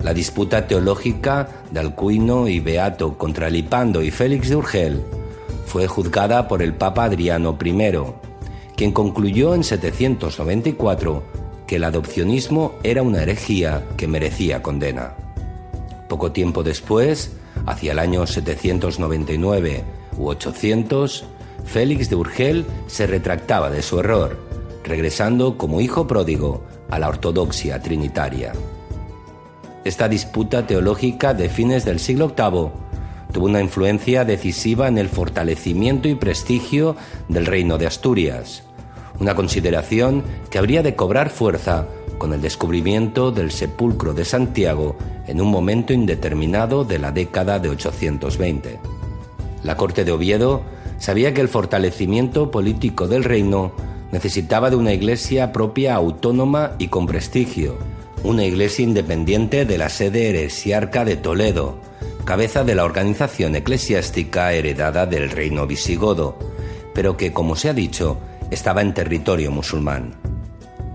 La 0.00 0.14
disputa 0.14 0.66
teológica 0.68 1.48
de 1.70 1.80
Alcuino 1.80 2.46
y 2.46 2.60
Beato 2.60 3.18
contra 3.18 3.50
Lipando 3.50 4.02
y 4.02 4.10
Félix 4.10 4.50
de 4.50 4.56
Urgel 4.56 5.02
fue 5.66 5.88
juzgada 5.88 6.46
por 6.46 6.62
el 6.62 6.74
Papa 6.74 7.04
Adriano 7.04 7.58
I, 7.64 7.74
quien 8.76 8.92
concluyó 8.92 9.54
en 9.54 9.64
794 9.64 11.22
que 11.66 11.76
el 11.76 11.84
adopcionismo 11.84 12.74
era 12.82 13.02
una 13.02 13.22
herejía 13.22 13.82
que 13.96 14.06
merecía 14.06 14.62
condena. 14.62 15.14
Poco 16.08 16.32
tiempo 16.32 16.62
después, 16.62 17.32
hacia 17.66 17.92
el 17.92 17.98
año 17.98 18.26
799 18.26 19.84
u 20.18 20.28
800, 20.28 21.24
Félix 21.64 22.10
de 22.10 22.16
Urgel 22.16 22.66
se 22.86 23.06
retractaba 23.06 23.70
de 23.70 23.80
su 23.80 23.98
error, 24.00 24.38
regresando 24.84 25.58
como 25.58 25.80
hijo 25.80 26.06
pródigo 26.06 26.62
a 26.90 26.98
la 26.98 27.08
ortodoxia 27.08 27.80
trinitaria. 27.80 28.52
Esta 29.84 30.08
disputa 30.08 30.66
teológica 30.66 31.34
de 31.34 31.48
fines 31.48 31.84
del 31.84 31.98
siglo 31.98 32.28
VIII 32.28 32.70
tuvo 33.32 33.46
una 33.46 33.60
influencia 33.60 34.24
decisiva 34.24 34.86
en 34.86 34.96
el 34.96 35.08
fortalecimiento 35.08 36.08
y 36.08 36.14
prestigio 36.14 36.96
del 37.28 37.46
reino 37.46 37.78
de 37.78 37.86
Asturias, 37.86 38.62
una 39.18 39.34
consideración 39.34 40.22
que 40.50 40.58
habría 40.58 40.82
de 40.82 40.94
cobrar 40.94 41.30
fuerza 41.30 41.86
con 42.18 42.32
el 42.32 42.40
descubrimiento 42.40 43.32
del 43.32 43.50
sepulcro 43.50 44.14
de 44.14 44.24
Santiago 44.24 44.96
en 45.26 45.40
un 45.40 45.50
momento 45.50 45.92
indeterminado 45.92 46.84
de 46.84 46.98
la 46.98 47.12
década 47.12 47.58
de 47.58 47.70
820. 47.70 48.78
La 49.62 49.76
corte 49.76 50.04
de 50.04 50.12
Oviedo 50.12 50.62
sabía 50.98 51.34
que 51.34 51.40
el 51.40 51.48
fortalecimiento 51.48 52.50
político 52.50 53.08
del 53.08 53.24
reino 53.24 53.72
necesitaba 54.14 54.70
de 54.70 54.76
una 54.76 54.92
iglesia 54.92 55.52
propia 55.52 55.96
autónoma 55.96 56.76
y 56.78 56.86
con 56.86 57.04
prestigio, 57.04 57.76
una 58.22 58.44
iglesia 58.44 58.84
independiente 58.84 59.64
de 59.64 59.76
la 59.76 59.88
sede 59.88 60.30
heresiarca 60.30 61.04
de 61.04 61.16
Toledo, 61.16 61.80
cabeza 62.24 62.62
de 62.62 62.76
la 62.76 62.84
organización 62.84 63.56
eclesiástica 63.56 64.52
heredada 64.52 65.06
del 65.06 65.30
reino 65.30 65.66
visigodo, 65.66 66.38
pero 66.94 67.16
que, 67.16 67.32
como 67.32 67.56
se 67.56 67.68
ha 67.68 67.74
dicho, 67.74 68.18
estaba 68.52 68.82
en 68.82 68.94
territorio 68.94 69.50
musulmán. 69.50 70.14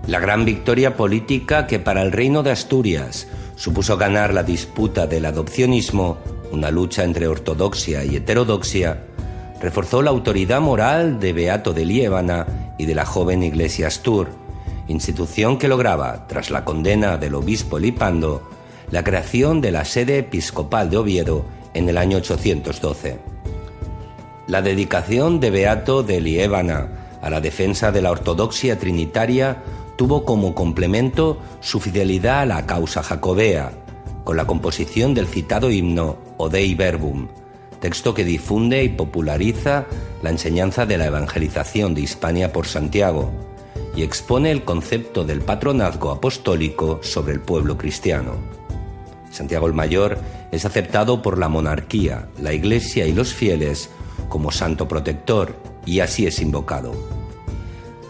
La 0.06 0.18
gran 0.18 0.46
victoria 0.46 0.96
política 0.96 1.66
que 1.66 1.78
para 1.78 2.00
el 2.00 2.12
reino 2.12 2.42
de 2.42 2.52
Asturias 2.52 3.28
supuso 3.54 3.98
ganar 3.98 4.32
la 4.32 4.44
disputa 4.44 5.06
del 5.06 5.26
adopcionismo, 5.26 6.16
una 6.52 6.70
lucha 6.70 7.04
entre 7.04 7.28
ortodoxia 7.28 8.02
y 8.02 8.16
heterodoxia, 8.16 9.02
reforzó 9.60 10.00
la 10.00 10.08
autoridad 10.08 10.62
moral 10.62 11.20
de 11.20 11.34
Beato 11.34 11.74
de 11.74 11.84
Liébana 11.84 12.69
y 12.80 12.86
de 12.86 12.94
la 12.94 13.04
joven 13.04 13.42
Iglesia 13.42 13.88
Astur, 13.88 14.30
institución 14.88 15.58
que 15.58 15.68
lograba, 15.68 16.26
tras 16.26 16.50
la 16.50 16.64
condena 16.64 17.18
del 17.18 17.34
obispo 17.34 17.78
Lipando, 17.78 18.48
la 18.90 19.04
creación 19.04 19.60
de 19.60 19.70
la 19.70 19.84
sede 19.84 20.16
episcopal 20.16 20.88
de 20.88 20.96
Oviedo 20.96 21.44
en 21.74 21.90
el 21.90 21.98
año 21.98 22.16
812. 22.16 23.18
La 24.46 24.62
dedicación 24.62 25.40
de 25.40 25.50
Beato 25.50 26.02
de 26.02 26.22
Liébana 26.22 27.18
a 27.20 27.28
la 27.28 27.42
defensa 27.42 27.92
de 27.92 28.00
la 28.00 28.12
ortodoxia 28.12 28.78
trinitaria 28.78 29.62
tuvo 29.96 30.24
como 30.24 30.54
complemento 30.54 31.38
su 31.60 31.80
fidelidad 31.80 32.40
a 32.40 32.46
la 32.46 32.64
causa 32.64 33.02
jacobea, 33.02 33.72
con 34.24 34.38
la 34.38 34.46
composición 34.46 35.12
del 35.12 35.26
citado 35.26 35.70
himno 35.70 36.16
Odei 36.38 36.74
Verbum, 36.74 37.28
texto 37.80 38.14
que 38.14 38.24
difunde 38.24 38.84
y 38.84 38.90
populariza 38.90 39.86
la 40.22 40.30
enseñanza 40.30 40.86
de 40.86 40.98
la 40.98 41.06
evangelización 41.06 41.94
de 41.94 42.02
Hispania 42.02 42.52
por 42.52 42.66
Santiago 42.66 43.30
y 43.96 44.02
expone 44.02 44.50
el 44.50 44.64
concepto 44.64 45.24
del 45.24 45.40
patronazgo 45.40 46.10
apostólico 46.10 47.00
sobre 47.02 47.32
el 47.32 47.40
pueblo 47.40 47.76
cristiano. 47.76 48.34
Santiago 49.30 49.66
el 49.66 49.72
Mayor 49.72 50.18
es 50.50 50.64
aceptado 50.64 51.22
por 51.22 51.38
la 51.38 51.48
monarquía, 51.48 52.28
la 52.40 52.52
Iglesia 52.52 53.06
y 53.06 53.12
los 53.12 53.32
fieles 53.32 53.90
como 54.28 54.50
santo 54.50 54.86
protector 54.86 55.56
y 55.86 56.00
así 56.00 56.26
es 56.26 56.40
invocado. 56.40 56.92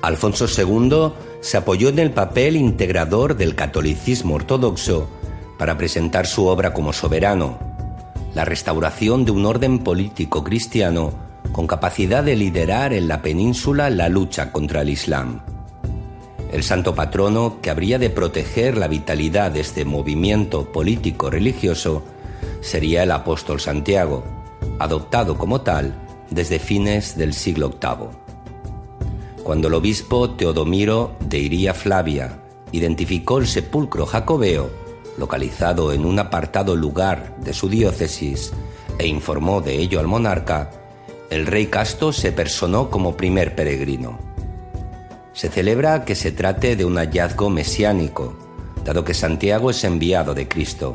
Alfonso 0.03 0.47
II 0.47 1.13
se 1.41 1.57
apoyó 1.57 1.89
en 1.91 1.99
el 1.99 2.11
papel 2.11 2.57
integrador 2.57 3.37
del 3.37 3.55
catolicismo 3.55 4.35
ortodoxo 4.35 5.09
para 5.59 5.77
presentar 5.77 6.27
su 6.27 6.47
obra 6.47 6.73
como 6.73 6.93
soberano, 6.93 7.59
la 8.35 8.45
restauración 8.45 9.25
de 9.25 9.33
un 9.33 9.47
orden 9.47 9.81
político 9.81 10.45
cristiano 10.45 11.13
con 11.53 11.67
capacidad 11.67 12.23
de 12.23 12.37
liderar 12.37 12.93
en 12.93 13.09
la 13.09 13.23
península 13.23 13.91
la 13.91 14.09
lucha 14.09 14.53
contra 14.53 14.83
el 14.83 14.91
Islam. 14.91 15.41
El 16.53 16.63
santo 16.63 16.95
patrono 16.95 17.59
que 17.61 17.71
habría 17.71 17.99
de 17.99 18.11
proteger 18.11 18.77
la 18.77 18.89
vitalidad 18.89 19.51
de 19.53 19.61
este 19.61 19.85
movimiento 19.85 20.73
político 20.73 21.31
religioso 21.31 22.03
sería 22.61 23.03
el 23.03 23.13
apóstol 23.13 23.61
Santiago, 23.61 24.25
adoptado 24.79 25.39
como 25.39 25.61
tal 25.61 25.95
desde 26.31 26.59
fines 26.59 27.17
del 27.17 27.35
siglo 27.35 27.71
VIII. 27.71 28.09
Cuando 29.43 29.69
el 29.69 29.75
obispo 29.75 30.31
Teodomiro 30.31 31.17
de 31.21 31.39
Iría 31.39 31.75
Flavia 31.75 32.41
identificó 32.73 33.39
el 33.39 33.47
sepulcro 33.47 34.07
jacobeo, 34.07 34.71
localizado 35.21 35.93
en 35.93 36.05
un 36.05 36.19
apartado 36.19 36.75
lugar 36.75 37.37
de 37.39 37.53
su 37.53 37.69
diócesis, 37.69 38.53
e 38.99 39.07
informó 39.07 39.61
de 39.61 39.75
ello 39.75 40.01
al 40.01 40.09
monarca, 40.09 40.71
el 41.31 41.47
rey 41.47 41.67
Casto 41.67 42.13
se 42.13 42.33
personó 42.33 42.91
como 42.91 43.17
primer 43.17 43.55
peregrino. 43.55 44.19
Se 45.33 45.49
celebra 45.49 46.05
que 46.05 46.17
se 46.17 46.33
trate 46.33 46.75
de 46.75 46.85
un 46.85 46.97
hallazgo 46.97 47.51
mesiánico, 47.51 48.35
dado 48.85 49.05
que 49.05 49.15
Santiago 49.15 49.71
es 49.71 49.85
enviado 49.85 50.35
de 50.35 50.49
Cristo, 50.49 50.95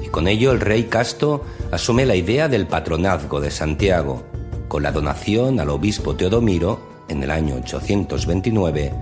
y 0.00 0.08
con 0.08 0.28
ello 0.28 0.52
el 0.52 0.60
rey 0.60 0.84
Casto 0.84 1.42
asume 1.72 2.06
la 2.06 2.14
idea 2.14 2.48
del 2.48 2.68
patronazgo 2.68 3.40
de 3.40 3.50
Santiago, 3.50 4.22
con 4.68 4.82
la 4.82 4.92
donación 4.92 5.58
al 5.58 5.70
obispo 5.70 6.14
Teodomiro, 6.14 6.94
en 7.08 7.22
el 7.22 7.30
año 7.30 7.56
829, 7.56 8.92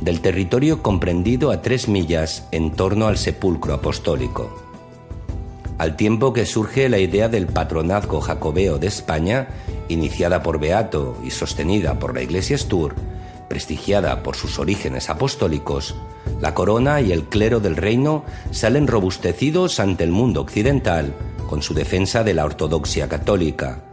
del 0.00 0.20
territorio 0.20 0.82
comprendido 0.82 1.50
a 1.50 1.62
tres 1.62 1.88
millas 1.88 2.46
en 2.52 2.72
torno 2.72 3.06
al 3.06 3.18
sepulcro 3.18 3.74
apostólico. 3.74 4.62
Al 5.78 5.96
tiempo 5.96 6.32
que 6.32 6.46
surge 6.46 6.88
la 6.88 6.98
idea 6.98 7.28
del 7.28 7.46
patronazgo 7.46 8.20
jacobeo 8.20 8.78
de 8.78 8.86
España, 8.86 9.48
iniciada 9.88 10.42
por 10.42 10.58
Beato 10.58 11.16
y 11.22 11.30
sostenida 11.30 11.98
por 11.98 12.14
la 12.14 12.22
Iglesia 12.22 12.56
Stur, 12.56 12.94
prestigiada 13.48 14.22
por 14.22 14.36
sus 14.36 14.58
orígenes 14.58 15.10
apostólicos, 15.10 15.94
la 16.40 16.54
corona 16.54 17.00
y 17.00 17.12
el 17.12 17.24
clero 17.24 17.60
del 17.60 17.76
reino 17.76 18.24
salen 18.50 18.86
robustecidos 18.86 19.78
ante 19.78 20.04
el 20.04 20.10
mundo 20.10 20.40
occidental 20.40 21.14
con 21.46 21.62
su 21.62 21.74
defensa 21.74 22.24
de 22.24 22.34
la 22.34 22.44
ortodoxia 22.44 23.08
católica, 23.08 23.84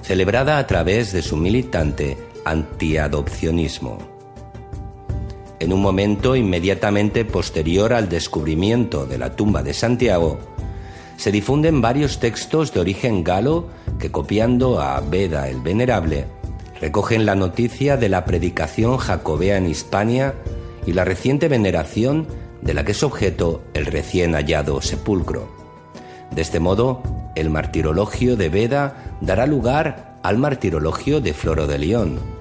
celebrada 0.00 0.58
a 0.58 0.66
través 0.66 1.12
de 1.12 1.22
su 1.22 1.36
militante 1.36 2.16
antiadopcionismo 2.44 4.11
en 5.62 5.72
un 5.72 5.80
momento 5.80 6.34
inmediatamente 6.34 7.24
posterior 7.24 7.92
al 7.92 8.08
descubrimiento 8.08 9.06
de 9.06 9.16
la 9.16 9.36
tumba 9.36 9.62
de 9.62 9.72
Santiago, 9.72 10.40
se 11.16 11.30
difunden 11.30 11.80
varios 11.80 12.18
textos 12.18 12.74
de 12.74 12.80
origen 12.80 13.22
galo 13.22 13.68
que, 14.00 14.10
copiando 14.10 14.80
a 14.80 14.98
Beda 15.00 15.48
el 15.48 15.60
Venerable, 15.60 16.26
recogen 16.80 17.24
la 17.24 17.36
noticia 17.36 17.96
de 17.96 18.08
la 18.08 18.24
predicación 18.24 18.96
jacobea 18.96 19.56
en 19.56 19.68
Hispania 19.68 20.34
y 20.84 20.94
la 20.94 21.04
reciente 21.04 21.46
veneración 21.46 22.26
de 22.60 22.74
la 22.74 22.84
que 22.84 22.90
es 22.90 23.04
objeto 23.04 23.62
el 23.72 23.86
recién 23.86 24.32
hallado 24.32 24.82
sepulcro. 24.82 25.48
De 26.32 26.42
este 26.42 26.58
modo, 26.58 27.04
el 27.36 27.50
martirologio 27.50 28.36
de 28.36 28.48
Beda 28.48 29.16
dará 29.20 29.46
lugar 29.46 30.18
al 30.24 30.38
martirologio 30.38 31.20
de 31.20 31.32
Floro 31.34 31.68
de 31.68 31.78
León, 31.78 32.31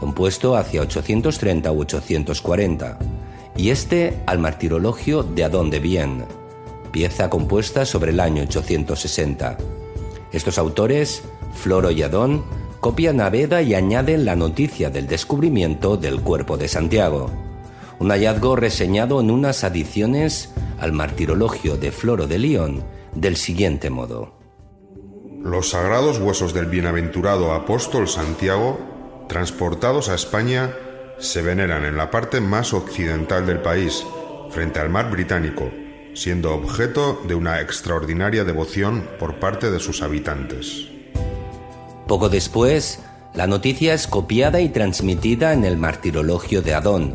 compuesto 0.00 0.56
hacia 0.56 0.80
830 0.80 1.70
u 1.70 1.80
840, 1.82 2.98
y 3.56 3.68
este 3.68 4.18
al 4.26 4.38
martirologio 4.38 5.22
de 5.22 5.44
Adón 5.44 5.68
de 5.68 5.78
Vienne, 5.78 6.24
pieza 6.90 7.28
compuesta 7.28 7.84
sobre 7.84 8.12
el 8.12 8.20
año 8.20 8.42
860. 8.42 9.58
Estos 10.32 10.58
autores, 10.58 11.22
Floro 11.54 11.90
y 11.90 12.02
Adón, 12.02 12.42
copian 12.80 13.20
a 13.20 13.28
Beda 13.28 13.60
y 13.60 13.74
añaden 13.74 14.24
la 14.24 14.36
noticia 14.36 14.88
del 14.88 15.06
descubrimiento 15.06 15.98
del 15.98 16.20
cuerpo 16.20 16.56
de 16.56 16.68
Santiago, 16.68 17.30
un 17.98 18.08
hallazgo 18.08 18.56
reseñado 18.56 19.20
en 19.20 19.30
unas 19.30 19.64
adiciones 19.64 20.50
al 20.78 20.92
martirologio 20.92 21.76
de 21.76 21.92
Floro 21.92 22.26
de 22.26 22.38
León 22.38 22.82
del 23.14 23.36
siguiente 23.36 23.90
modo. 23.90 24.32
Los 25.42 25.70
sagrados 25.70 26.18
huesos 26.18 26.54
del 26.54 26.66
bienaventurado 26.66 27.52
apóstol 27.52 28.08
Santiago 28.08 28.78
transportados 29.30 30.08
a 30.08 30.16
España, 30.16 30.74
se 31.20 31.40
veneran 31.40 31.84
en 31.84 31.96
la 31.96 32.10
parte 32.10 32.40
más 32.40 32.74
occidental 32.74 33.46
del 33.46 33.60
país, 33.60 34.04
frente 34.50 34.80
al 34.80 34.90
mar 34.90 35.08
británico, 35.08 35.70
siendo 36.14 36.52
objeto 36.52 37.22
de 37.28 37.36
una 37.36 37.60
extraordinaria 37.60 38.42
devoción 38.42 39.08
por 39.20 39.36
parte 39.36 39.70
de 39.70 39.78
sus 39.78 40.02
habitantes. 40.02 40.88
Poco 42.08 42.28
después, 42.28 43.04
la 43.32 43.46
noticia 43.46 43.94
es 43.94 44.08
copiada 44.08 44.60
y 44.60 44.68
transmitida 44.68 45.52
en 45.52 45.64
el 45.64 45.76
martirologio 45.76 46.60
de 46.60 46.74
Adón. 46.74 47.14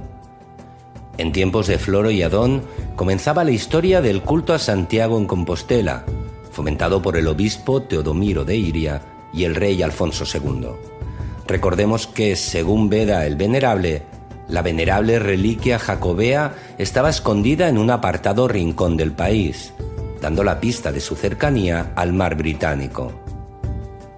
En 1.17 1.33
tiempos 1.33 1.67
de 1.67 1.77
Floro 1.77 2.11
y 2.11 2.23
Adón 2.23 2.63
comenzaba 2.95 3.43
la 3.43 3.51
historia 3.51 3.99
del 3.99 4.21
culto 4.21 4.53
a 4.53 4.59
Santiago 4.59 5.17
en 5.17 5.25
Compostela, 5.25 6.05
fomentado 6.49 7.01
por 7.01 7.17
el 7.17 7.27
obispo 7.27 7.81
Teodomiro 7.81 8.45
de 8.45 8.55
Iria 8.55 9.01
y 9.33 9.43
el 9.43 9.53
rey 9.53 9.83
Alfonso 9.83 10.23
II. 10.23 10.94
Recordemos 11.47 12.07
que, 12.07 12.35
según 12.35 12.89
Veda 12.89 13.25
el 13.25 13.35
Venerable, 13.35 14.03
la 14.47 14.61
venerable 14.61 15.19
reliquia 15.19 15.79
jacobea 15.79 16.53
estaba 16.77 17.09
escondida 17.09 17.67
en 17.67 17.77
un 17.77 17.89
apartado 17.89 18.47
rincón 18.47 18.97
del 18.97 19.11
país, 19.11 19.73
dando 20.21 20.43
la 20.43 20.59
pista 20.59 20.91
de 20.91 21.01
su 21.01 21.15
cercanía 21.15 21.93
al 21.95 22.13
mar 22.13 22.35
británico. 22.35 23.11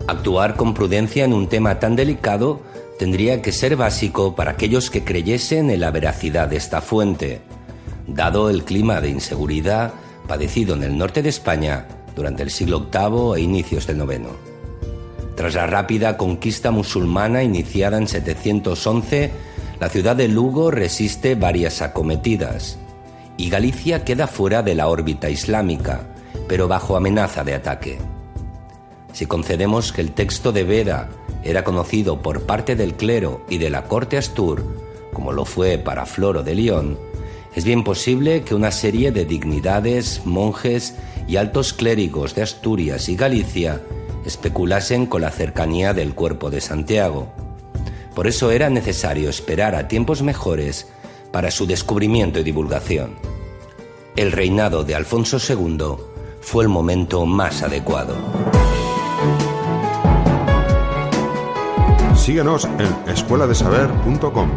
Actuar 0.08 0.56
con 0.56 0.74
prudencia 0.74 1.26
en 1.26 1.34
un 1.34 1.48
tema 1.48 1.80
tan 1.80 1.96
delicado 1.96 2.62
tendría 2.98 3.42
que 3.42 3.52
ser 3.52 3.76
básico 3.76 4.36
para 4.36 4.52
aquellos 4.52 4.90
que 4.90 5.04
creyesen 5.04 5.70
en 5.70 5.82
la 5.82 5.92
veracidad 5.92 6.48
de 6.48 6.58
esta 6.58 6.82
fuente, 6.82 7.42
dado 8.08 8.50
el 8.50 8.63
clima 8.63 9.02
de 9.02 9.10
inseguridad 9.10 9.94
padecido 10.28 10.76
en 10.76 10.84
el 10.84 10.98
norte 10.98 11.22
de 11.22 11.30
España 11.30 11.88
durante 12.16 12.44
el 12.44 12.52
siglo 12.52 12.88
VIII 12.92 13.38
e 13.38 13.42
inicios 13.42 13.86
del 13.88 13.98
IX. 13.98 14.57
Tras 15.38 15.54
la 15.54 15.67
rápida 15.67 16.17
conquista 16.17 16.71
musulmana 16.71 17.43
iniciada 17.43 18.00
en 18.00 18.08
711, 18.08 19.32
la 19.80 19.88
ciudad 19.88 20.15
de 20.15 20.28
Lugo 20.28 20.71
resiste 20.71 21.36
varias 21.36 21.84
acometidas 21.84 22.80
y 23.38 23.52
Galicia 23.52 24.04
queda 24.04 24.26
fuera 24.26 24.63
de 24.63 24.73
la 24.73 24.88
órbita 24.88 25.30
islámica, 25.30 26.08
pero 26.47 26.67
bajo 26.67 26.97
amenaza 26.97 27.43
de 27.43 27.54
ataque. 27.54 28.00
Si 29.13 29.28
concedemos 29.28 29.93
que 29.93 30.02
el 30.02 30.12
texto 30.13 30.52
de 30.52 30.63
Veda 30.63 31.08
era 31.43 31.63
conocido 31.63 32.19
por 32.19 32.47
parte 32.47 32.76
del 32.76 32.95
clero 32.95 33.45
y 33.47 33.60
de 33.60 33.69
la 33.69 33.84
corte 33.84 34.17
astur, 34.17 34.65
como 35.13 35.34
lo 35.34 35.45
fue 35.45 35.78
para 35.78 36.08
Floro 36.08 36.41
de 36.41 36.56
León, 36.56 36.97
es 37.54 37.63
bien 37.63 37.84
posible 37.84 38.41
que 38.41 38.56
una 38.56 38.71
serie 38.71 39.12
de 39.12 39.26
dignidades, 39.26 40.23
monjes 40.26 40.95
y 41.28 41.36
altos 41.36 41.73
clérigos 41.73 42.34
de 42.34 42.41
Asturias 42.41 43.08
y 43.08 43.15
Galicia 43.15 43.84
especulasen 44.28 45.06
con 45.06 45.22
la 45.22 45.32
cercanía 45.32 45.94
del 45.94 46.13
cuerpo 46.13 46.50
de 46.50 46.60
Santiago. 46.60 47.30
Por 48.13 48.28
eso 48.28 48.52
era 48.52 48.70
necesario 48.70 49.30
esperar 49.30 49.74
a 49.74 49.88
tiempos 49.88 50.22
mejores 50.22 50.88
para 51.32 51.50
su 51.50 51.66
descubrimiento 51.66 52.40
y 52.40 52.44
divulgación. 52.44 53.16
El 54.18 54.34
reinado 54.34 54.84
de 54.84 54.96
Alfonso 54.96 55.38
II 55.38 55.96
fue 56.42 56.63
el 56.63 56.70
momento 56.70 57.26
más 57.26 57.63
adecuado. 57.63 58.16
Síguenos 62.16 62.66
en 62.66 63.12
escueladesaber.com. 63.12 64.50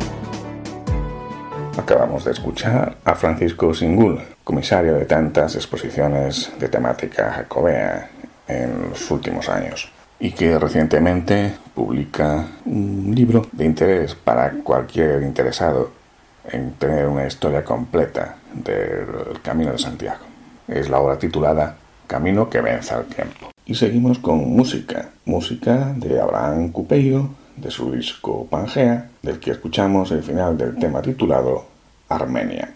Acabamos 1.79 2.25
de 2.25 2.33
escuchar 2.33 2.97
a 3.05 3.15
Francisco 3.15 3.73
Singul, 3.73 4.21
comisario 4.43 4.95
de 4.95 5.05
tantas 5.05 5.55
exposiciones 5.55 6.51
de 6.59 6.69
temática 6.69 7.31
jacobea 7.33 8.11
en 8.51 8.91
los 8.91 9.11
últimos 9.11 9.49
años 9.49 9.91
y 10.19 10.33
que 10.33 10.59
recientemente 10.59 11.55
publica 11.75 12.47
un 12.67 13.13
libro 13.15 13.47
de 13.53 13.65
interés 13.65 14.15
para 14.15 14.51
cualquier 14.63 15.23
interesado 15.23 15.91
en 16.45 16.73
tener 16.73 17.07
una 17.07 17.27
historia 17.27 17.65
completa 17.65 18.37
del 18.53 19.41
Camino 19.43 19.73
de 19.73 19.79
Santiago. 19.79 20.25
Es 20.69 20.91
la 20.91 20.99
obra 21.01 21.19
titulada 21.19 21.77
Camino 22.07 22.51
que 22.51 22.61
venza 22.61 22.99
el 22.99 23.07
tiempo. 23.07 23.51
Y 23.65 23.75
seguimos 23.75 24.19
con 24.19 24.39
música, 24.51 25.11
música 25.25 25.95
de 25.97 26.21
Abraham 26.21 26.71
Cupeiro, 26.71 27.31
de 27.57 27.71
su 27.71 27.93
disco 27.93 28.47
Pangea, 28.47 29.11
del 29.23 29.39
que 29.39 29.53
escuchamos 29.53 30.11
el 30.11 30.23
final 30.23 30.57
del 30.59 30.77
tema 30.77 31.01
titulado 31.01 31.67
Armenia. 32.09 32.75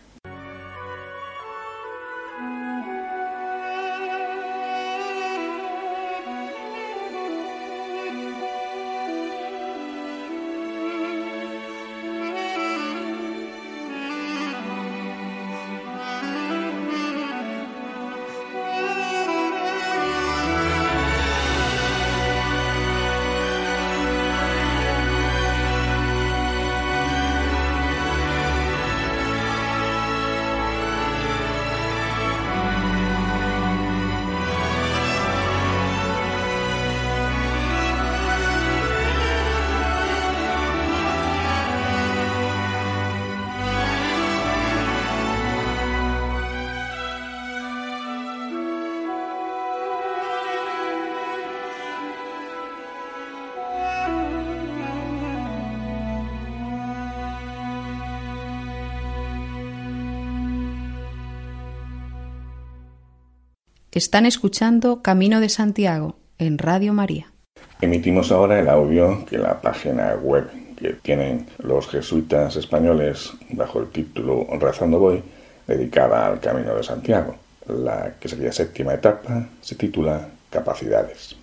Están 63.94 64.26
escuchando 64.26 65.02
Camino 65.02 65.38
de 65.38 65.48
Santiago 65.48 66.16
en 66.38 66.58
Radio 66.58 66.92
María. 66.92 67.32
Emitimos 67.80 68.32
ahora 68.32 68.58
el 68.58 68.68
audio 68.68 69.24
que 69.24 69.38
la 69.38 69.60
página 69.60 70.16
web 70.20 70.50
que 70.76 70.94
tienen 70.94 71.46
los 71.58 71.86
jesuitas 71.86 72.56
españoles 72.56 73.30
bajo 73.50 73.78
el 73.78 73.90
título 73.90 74.48
Razando 74.58 74.98
Voy, 74.98 75.22
dedicada 75.68 76.26
al 76.26 76.40
Camino 76.40 76.74
de 76.74 76.82
Santiago. 76.82 77.36
La 77.68 78.16
que 78.18 78.28
sería 78.28 78.50
séptima 78.50 78.94
etapa 78.94 79.46
se 79.60 79.76
titula 79.76 80.28
Capacidades. 80.50 81.36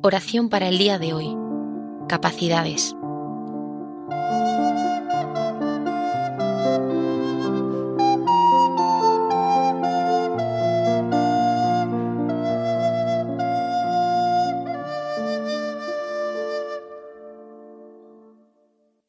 Oración 0.00 0.48
para 0.48 0.68
el 0.68 0.78
día 0.78 0.98
de 0.98 1.12
hoy. 1.12 1.36
Capacidades. 2.08 2.96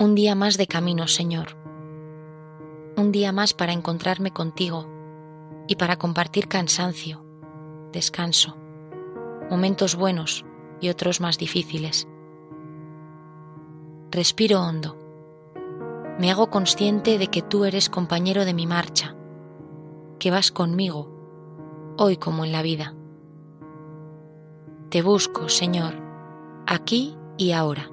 Un 0.04 0.16
día 0.16 0.36
más 0.36 0.58
de 0.58 0.68
camino, 0.68 1.08
Señor. 1.08 1.56
Un 2.98 3.14
día 3.14 3.32
más 3.32 3.54
para 3.54 3.72
encontrarme 3.72 4.32
contigo 4.32 4.86
y 5.66 5.78
para 5.78 5.96
compartir 5.96 6.50
cansancio, 6.50 7.24
descanso, 7.94 8.58
momentos 9.50 9.96
buenos 9.96 10.44
y 10.82 10.90
otros 10.90 11.22
más 11.22 11.38
difíciles. 11.38 12.06
Respiro 14.12 14.60
hondo. 14.60 14.98
Me 16.20 16.30
hago 16.32 16.50
consciente 16.50 17.18
de 17.18 17.28
que 17.28 17.42
tú 17.42 17.64
eres 17.64 17.90
compañero 17.90 18.44
de 18.44 18.54
mi 18.54 18.68
marcha, 18.68 19.16
que 20.20 20.32
vas 20.32 20.52
conmigo, 20.52 21.96
hoy 21.98 22.18
como 22.18 22.44
en 22.44 22.52
la 22.52 22.62
vida. 22.62 22.94
Te 24.90 25.02
busco, 25.02 25.48
Señor, 25.48 25.94
aquí 26.68 27.16
y 27.38 27.54
ahora. 27.54 27.90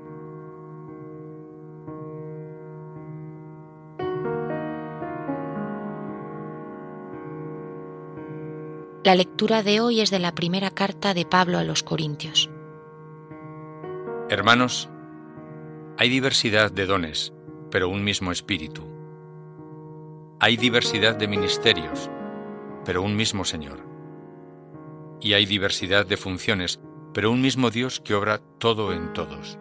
La 9.03 9.15
lectura 9.15 9.63
de 9.63 9.81
hoy 9.81 10.03
es 10.03 10.11
de 10.11 10.19
la 10.19 10.35
primera 10.35 10.71
carta 10.71 11.15
de 11.15 11.25
Pablo 11.25 11.57
a 11.57 11.65
los 11.65 11.83
Corintios. 11.83 12.51
Hermanos, 14.29 14.91
hay 15.97 16.11
diversidad 16.11 16.71
de 16.71 16.85
dones, 16.85 17.33
pero 17.71 17.89
un 17.89 18.05
mismo 18.05 18.31
espíritu. 18.31 18.87
Hay 20.39 20.59
diversidad 20.59 21.17
de 21.17 21.29
ministerios, 21.29 22.11
pero 22.85 23.01
un 23.01 23.17
mismo 23.17 23.47
Señor. 23.47 23.79
Y 25.23 25.33
hay 25.33 25.47
diversidad 25.47 26.05
de 26.05 26.19
funciones, 26.19 26.79
pero 27.15 27.31
un 27.31 27.41
mismo 27.41 27.71
Dios 27.71 28.01
que 28.01 28.13
obra 28.13 28.43
todo 28.59 28.93
en 28.93 29.15
todos. 29.15 29.59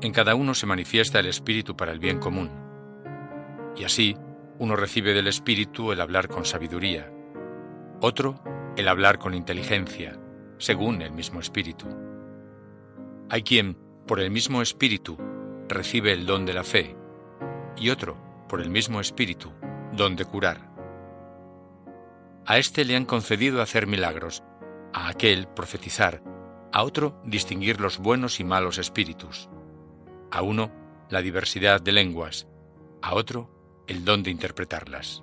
En 0.00 0.12
cada 0.12 0.34
uno 0.36 0.54
se 0.54 0.64
manifiesta 0.64 1.20
el 1.20 1.26
Espíritu 1.26 1.76
para 1.76 1.92
el 1.92 1.98
bien 1.98 2.18
común. 2.18 2.48
Y 3.76 3.84
así, 3.84 4.16
uno 4.58 4.74
recibe 4.74 5.12
del 5.12 5.26
Espíritu 5.26 5.92
el 5.92 6.00
hablar 6.00 6.28
con 6.28 6.46
sabiduría 6.46 7.12
otro, 8.00 8.40
el 8.76 8.88
hablar 8.88 9.18
con 9.18 9.34
inteligencia, 9.34 10.18
según 10.58 11.02
el 11.02 11.12
mismo 11.12 11.40
espíritu. 11.40 11.86
Hay 13.28 13.42
quien, 13.42 13.76
por 14.06 14.18
el 14.18 14.30
mismo 14.30 14.60
Espíritu, 14.60 15.16
recibe 15.68 16.12
el 16.12 16.26
don 16.26 16.44
de 16.44 16.52
la 16.52 16.64
fe, 16.64 16.96
y 17.76 17.90
otro, 17.90 18.16
por 18.48 18.60
el 18.60 18.68
mismo 18.68 19.00
Espíritu, 19.00 19.52
don 19.92 20.16
de 20.16 20.24
curar. 20.24 20.68
A 22.44 22.58
éste 22.58 22.84
le 22.84 22.96
han 22.96 23.04
concedido 23.04 23.62
hacer 23.62 23.86
milagros, 23.86 24.42
a 24.92 25.08
aquel 25.08 25.46
profetizar, 25.46 26.24
a 26.72 26.82
otro 26.82 27.22
distinguir 27.24 27.80
los 27.80 27.98
buenos 27.98 28.40
y 28.40 28.44
malos 28.44 28.78
espíritus, 28.78 29.48
a 30.32 30.42
uno 30.42 30.72
la 31.08 31.22
diversidad 31.22 31.80
de 31.80 31.92
lenguas, 31.92 32.48
a 33.02 33.14
otro 33.14 33.84
el 33.86 34.04
don 34.04 34.24
de 34.24 34.32
interpretarlas. 34.32 35.22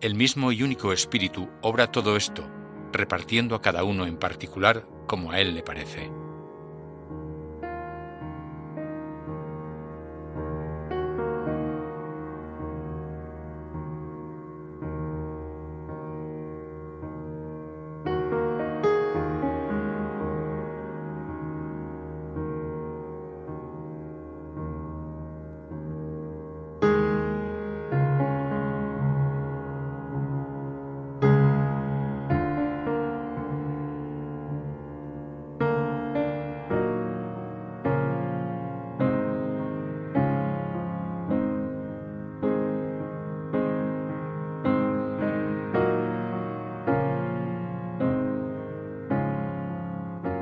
El 0.00 0.14
mismo 0.14 0.52
y 0.52 0.62
único 0.62 0.92
Espíritu 0.92 1.48
obra 1.60 1.90
todo 1.90 2.16
esto, 2.16 2.48
repartiendo 2.92 3.56
a 3.56 3.62
cada 3.62 3.82
uno 3.82 4.06
en 4.06 4.16
particular 4.16 4.86
como 5.08 5.32
a 5.32 5.40
él 5.40 5.56
le 5.56 5.64
parece. 5.64 6.08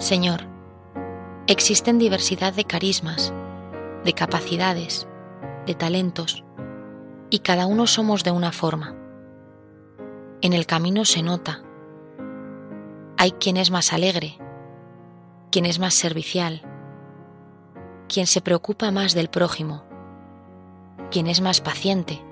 Señor, 0.07 0.43
existen 1.49 1.99
diversidad 1.99 2.53
de 2.53 2.63
carismas, 2.63 3.35
de 4.05 4.13
capacidades, 4.13 5.09
de 5.67 5.75
talentos, 5.75 6.45
y 7.29 7.41
cada 7.41 7.67
uno 7.67 7.89
somos 7.89 8.23
de 8.23 8.31
una 8.31 8.53
forma. 8.53 8.95
En 10.43 10.53
el 10.53 10.65
camino 10.65 11.05
se 11.05 11.25
nota. 11.25 11.65
Hay 13.17 13.33
quien 13.33 13.57
es 13.57 13.73
más 13.73 13.93
alegre, 13.93 14.39
quien 15.51 15.67
es 15.67 15.81
más 15.81 15.95
servicial, 15.95 16.63
quien 18.09 18.29
se 18.29 18.41
preocupa 18.41 18.93
más 18.93 19.13
del 19.13 19.29
prójimo, 19.29 19.83
quien 21.11 21.27
es 21.27 21.41
más 21.41 21.61
paciente. 21.61 22.23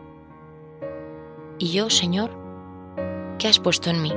Y 1.58 1.72
yo, 1.72 1.90
Señor, 1.90 2.30
¿qué 3.40 3.48
has 3.48 3.58
puesto 3.58 3.90
en 3.90 4.00
mí? 4.00 4.12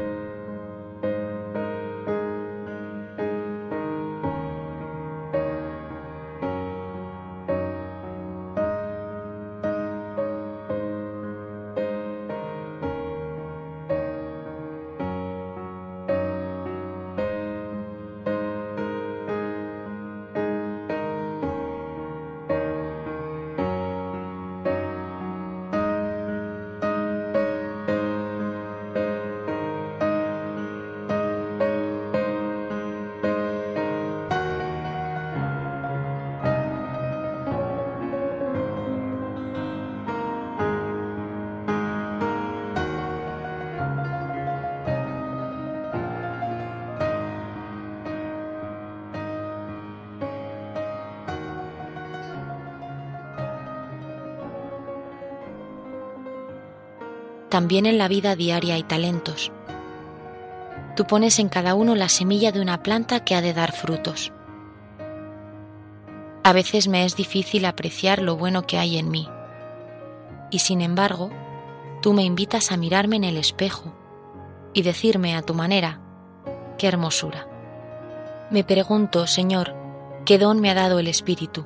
También 57.57 57.87
en 57.87 57.97
la 57.97 58.07
vida 58.07 58.35
diaria 58.35 58.75
hay 58.75 58.83
talentos. 58.83 59.51
Tú 60.95 61.05
pones 61.05 61.39
en 61.39 61.49
cada 61.49 61.73
uno 61.73 61.95
la 61.95 62.07
semilla 62.07 62.51
de 62.51 62.61
una 62.61 62.83
planta 62.83 63.25
que 63.25 63.33
ha 63.33 63.41
de 63.41 63.51
dar 63.51 63.71
frutos. 63.71 64.31
A 66.43 66.53
veces 66.53 66.87
me 66.87 67.03
es 67.03 67.15
difícil 67.15 67.65
apreciar 67.65 68.21
lo 68.21 68.37
bueno 68.37 68.67
que 68.67 68.77
hay 68.77 68.99
en 68.99 69.09
mí. 69.09 69.27
Y 70.51 70.59
sin 70.59 70.81
embargo, 70.81 71.31
tú 72.03 72.13
me 72.13 72.21
invitas 72.21 72.71
a 72.71 72.77
mirarme 72.77 73.15
en 73.15 73.23
el 73.23 73.37
espejo 73.37 73.91
y 74.75 74.83
decirme 74.83 75.35
a 75.35 75.41
tu 75.41 75.55
manera, 75.55 75.99
qué 76.77 76.87
hermosura. 76.87 77.47
Me 78.51 78.63
pregunto, 78.63 79.25
Señor, 79.25 79.73
¿qué 80.27 80.37
don 80.37 80.59
me 80.59 80.69
ha 80.69 80.75
dado 80.75 80.99
el 80.99 81.07
Espíritu? 81.07 81.65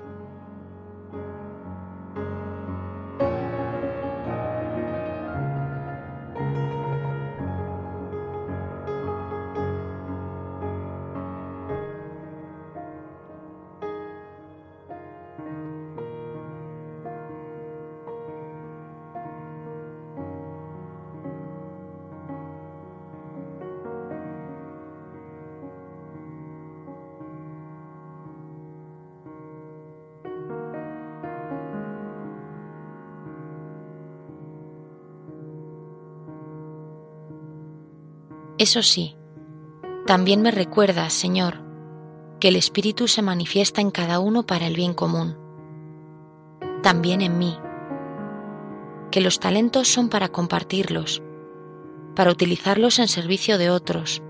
Eso 38.62 38.84
sí, 38.84 39.16
también 40.06 40.44
me 40.44 40.52
recuerda, 40.52 41.10
Señor, 41.10 41.56
que 42.40 42.50
el 42.50 42.56
Espíritu 42.56 43.08
se 43.08 43.24
manifiesta 43.24 43.82
en 43.82 43.90
cada 43.90 44.20
uno 44.20 44.44
para 44.44 44.68
el 44.68 44.76
bien 44.76 44.94
común, 44.94 45.36
también 46.84 47.22
en 47.22 47.40
mí, 47.40 47.58
que 49.10 49.20
los 49.20 49.40
talentos 49.40 49.88
son 49.88 50.10
para 50.10 50.28
compartirlos, 50.28 51.24
para 52.16 52.30
utilizarlos 52.30 53.00
en 53.00 53.08
servicio 53.08 53.58
de 53.58 53.72
otros, 53.72 54.22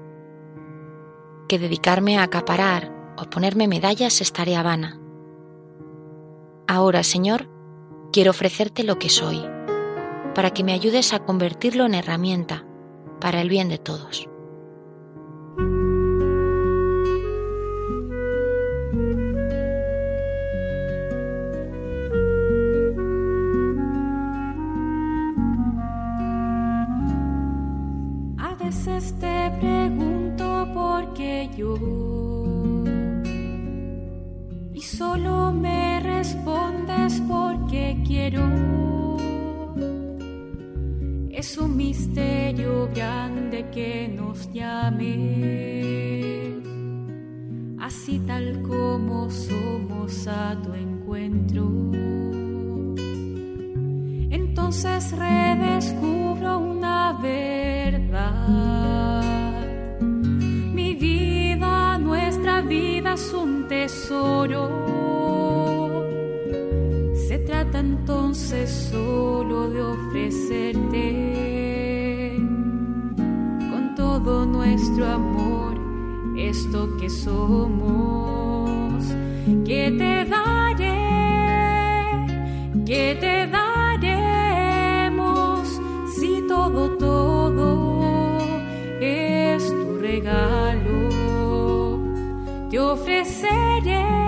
que 1.49 1.59
dedicarme 1.59 2.17
a 2.17 2.23
acaparar 2.23 3.13
o 3.17 3.29
ponerme 3.29 3.67
medallas 3.67 4.21
es 4.21 4.31
tarea 4.31 4.63
vana. 4.63 4.97
Ahora, 6.69 7.03
Señor, 7.03 7.49
quiero 8.13 8.31
ofrecerte 8.31 8.85
lo 8.85 8.97
que 8.97 9.09
soy, 9.09 9.43
para 10.33 10.51
que 10.51 10.63
me 10.63 10.71
ayudes 10.71 11.11
a 11.11 11.19
convertirlo 11.19 11.85
en 11.85 11.95
herramienta 11.95 12.65
para 13.21 13.39
el 13.41 13.49
bien 13.49 13.69
de 13.69 13.77
todos. 13.77 14.27
A 28.39 28.55
veces 28.55 29.13
te 29.19 29.51
pregunto 29.59 30.67
por 30.73 31.13
qué 31.13 31.49
yo 31.55 31.75
y 34.73 34.81
solo 34.81 35.51
me 35.53 35.99
respondes 35.99 37.21
porque 37.27 38.01
quiero 38.05 38.80
es 41.51 41.57
un 41.57 41.75
misterio 41.75 42.87
grande 42.95 43.65
que 43.73 44.07
nos 44.07 44.49
llame, 44.53 45.11
así 47.77 48.19
tal 48.19 48.61
como 48.61 49.29
somos 49.29 50.27
a 50.27 50.55
tu 50.63 50.73
encuentro. 50.73 51.69
Entonces 54.29 55.11
redescubro 55.11 56.59
una 56.59 57.19
verdad. 57.21 59.23
Mi 59.99 60.95
vida, 60.95 61.97
nuestra 61.97 62.61
vida 62.61 63.15
es 63.15 63.33
un 63.33 63.67
tesoro. 63.67 64.69
Se 67.27 67.39
trata 67.39 67.79
entonces 67.79 68.69
solo 68.89 69.69
de 69.69 69.81
ofrecerte 69.81 71.30
nuestro 75.01 75.07
amor, 75.07 75.73
esto 76.37 76.95
que 76.97 77.09
somos, 77.09 79.03
que 79.65 79.91
te 79.97 80.25
daré, 80.25 80.97
que 82.85 83.17
te 83.19 83.47
daremos, 83.47 84.87
si 86.15 86.45
todo, 86.47 86.97
todo 86.97 88.37
es 88.99 89.67
tu 89.67 89.97
regalo, 89.99 91.09
te 92.69 92.79
ofreceré. 92.79 94.20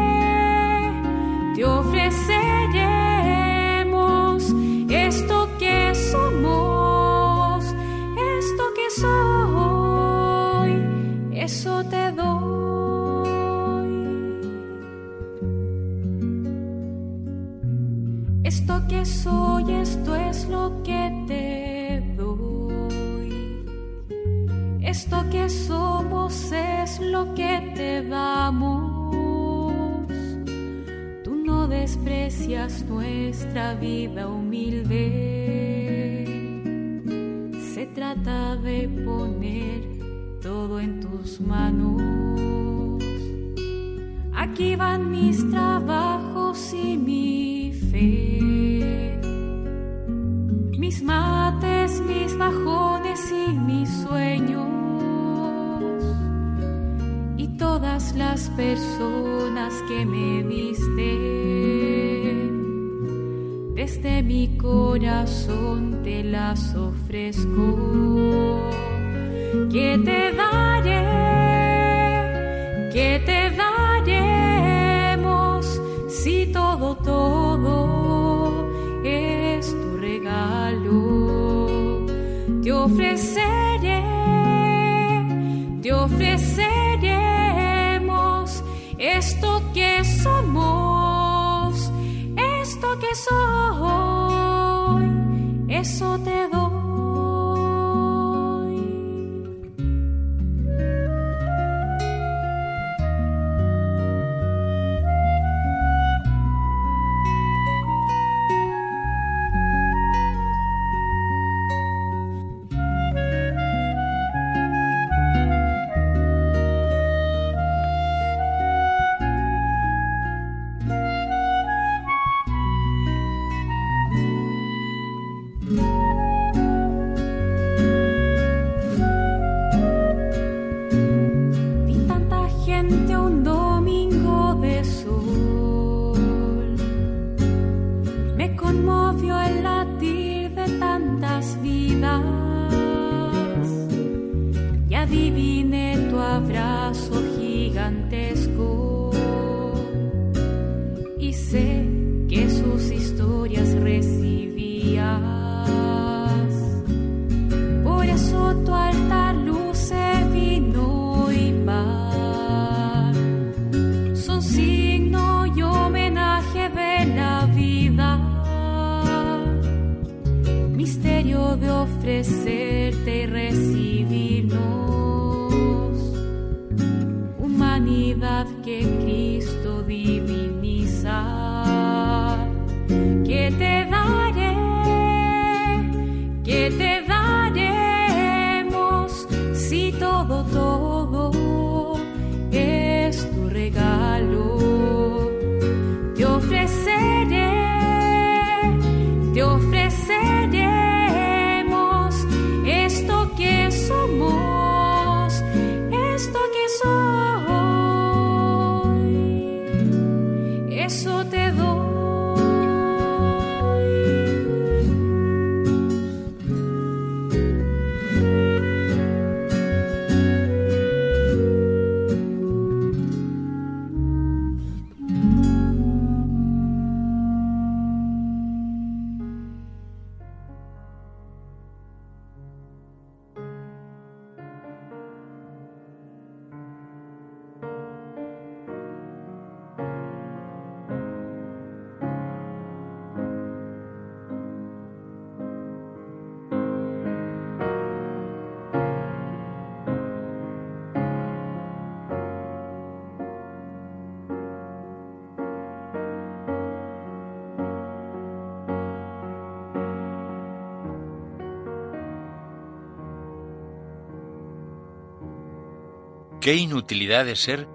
Qué 266.44 266.56
inutilidad 266.56 267.24
de 267.24 267.38
ser 267.38 267.70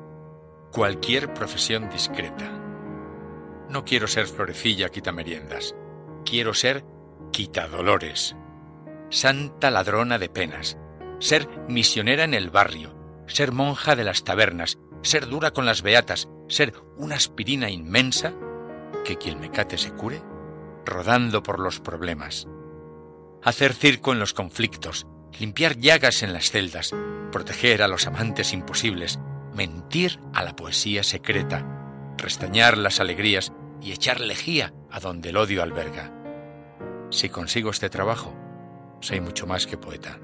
cualquier 0.73 1.33
profesión 1.33 1.89
discreta. 1.89 2.53
No 3.71 3.87
quiero 3.87 4.07
ser 4.07 4.27
florecilla 4.27 4.91
quitameriendas, 4.91 5.75
quiero 6.27 6.53
ser 6.53 6.85
quitadolores, 7.33 8.37
santa 9.09 9.71
ladrona 9.71 10.19
de 10.19 10.29
penas, 10.29 10.77
ser 11.19 11.49
misionera 11.67 12.25
en 12.25 12.35
el 12.35 12.51
barrio, 12.51 12.95
ser 13.27 13.53
monja 13.53 13.97
de 13.97 14.05
las 14.05 14.23
tabernas, 14.23 14.79
ser 15.01 15.29
dura 15.29 15.53
con 15.53 15.65
las 15.65 15.81
beatas, 15.81 16.29
ser 16.49 16.75
una 16.99 17.15
aspirina 17.15 17.71
inmensa, 17.71 18.35
que 19.03 19.17
quien 19.17 19.41
me 19.41 19.51
cate 19.51 19.79
se 19.79 19.93
cure, 19.93 20.21
rodando 20.85 21.43
por 21.43 21.59
los 21.59 21.81
problemas, 21.81 22.47
hacer 23.43 23.73
circo 23.73 24.13
en 24.13 24.19
los 24.19 24.35
conflictos, 24.35 25.07
limpiar 25.39 25.77
llagas 25.77 26.23
en 26.23 26.33
las 26.33 26.51
celdas, 26.51 26.95
proteger 27.33 27.83
a 27.83 27.89
los 27.89 28.07
amantes 28.07 28.53
imposibles, 28.53 29.19
mentir 29.55 30.21
a 30.35 30.45
la 30.45 30.57
poesía 30.57 31.03
secreta, 31.03 32.15
restañar 32.17 32.79
las 32.79 33.01
alegrías 33.01 33.53
y 33.83 33.93
echar 33.93 34.21
lejía 34.21 34.73
a 34.91 35.01
donde 35.01 35.31
el 35.31 35.37
odio 35.37 35.63
alberga. 35.63 36.13
Si 37.11 37.29
consigo 37.29 37.71
este 37.71 37.89
trabajo, 37.89 38.35
soy 39.01 39.21
mucho 39.21 39.47
más 39.47 39.67
que 39.67 39.79
poeta. 39.79 40.19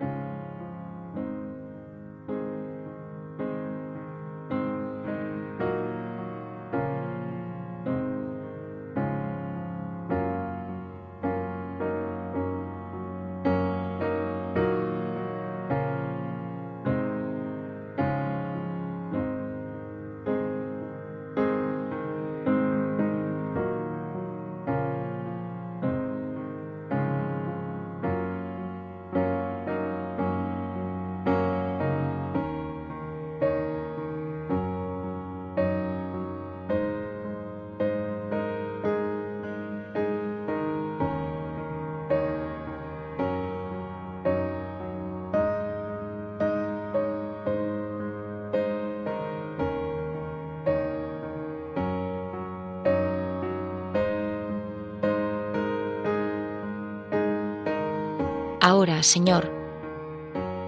Ahora, 58.66 59.02
Señor, 59.02 59.52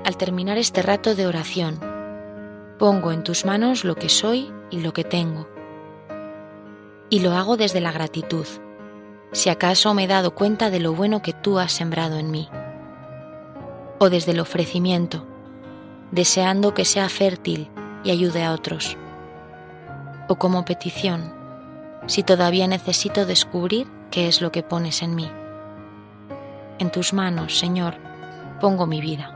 al 0.05 0.18
terminar 0.18 0.59
este 0.59 0.82
rato 0.82 1.14
de 1.14 1.26
oración, 1.26 1.80
pongo 2.78 3.11
en 3.11 3.24
tus 3.24 3.47
manos 3.47 3.86
lo 3.86 3.94
que 3.94 4.11
soy 4.11 4.53
y 4.70 4.80
lo 4.80 4.92
que 4.92 5.03
tengo. 5.03 5.49
Y 7.09 7.20
lo 7.20 7.32
hago 7.32 7.57
desde 7.57 7.80
la 7.80 7.92
gratitud, 7.92 8.44
si 9.32 9.49
acaso 9.49 9.94
me 9.94 10.05
he 10.05 10.07
dado 10.09 10.34
cuenta 10.34 10.68
de 10.68 10.78
lo 10.78 10.92
bueno 10.92 11.22
que 11.22 11.32
tú 11.32 11.59
has 11.59 11.72
sembrado 11.72 12.18
en 12.18 12.30
mí. 12.30 12.51
O 13.99 14.11
desde 14.11 14.32
el 14.32 14.40
ofrecimiento, 14.40 15.26
deseando 16.11 16.74
que 16.74 16.84
sea 16.84 17.09
fértil 17.09 17.70
y 18.05 18.11
ayude 18.11 18.44
a 18.44 18.53
otros. 18.53 18.99
O 20.28 20.34
como 20.34 20.66
petición, 20.66 21.32
si 22.09 22.22
todavía 22.22 22.66
necesito 22.66 23.24
descubrir 23.24 23.86
qué 24.11 24.28
es 24.28 24.42
lo 24.42 24.53
que 24.53 24.62
pones 24.62 25.01
en 25.01 25.14
mí. 25.14 25.30
En 26.79 26.91
tus 26.91 27.12
manos, 27.12 27.59
Señor, 27.59 27.95
pongo 28.61 28.87
mi 28.87 29.01
vida. 29.01 29.36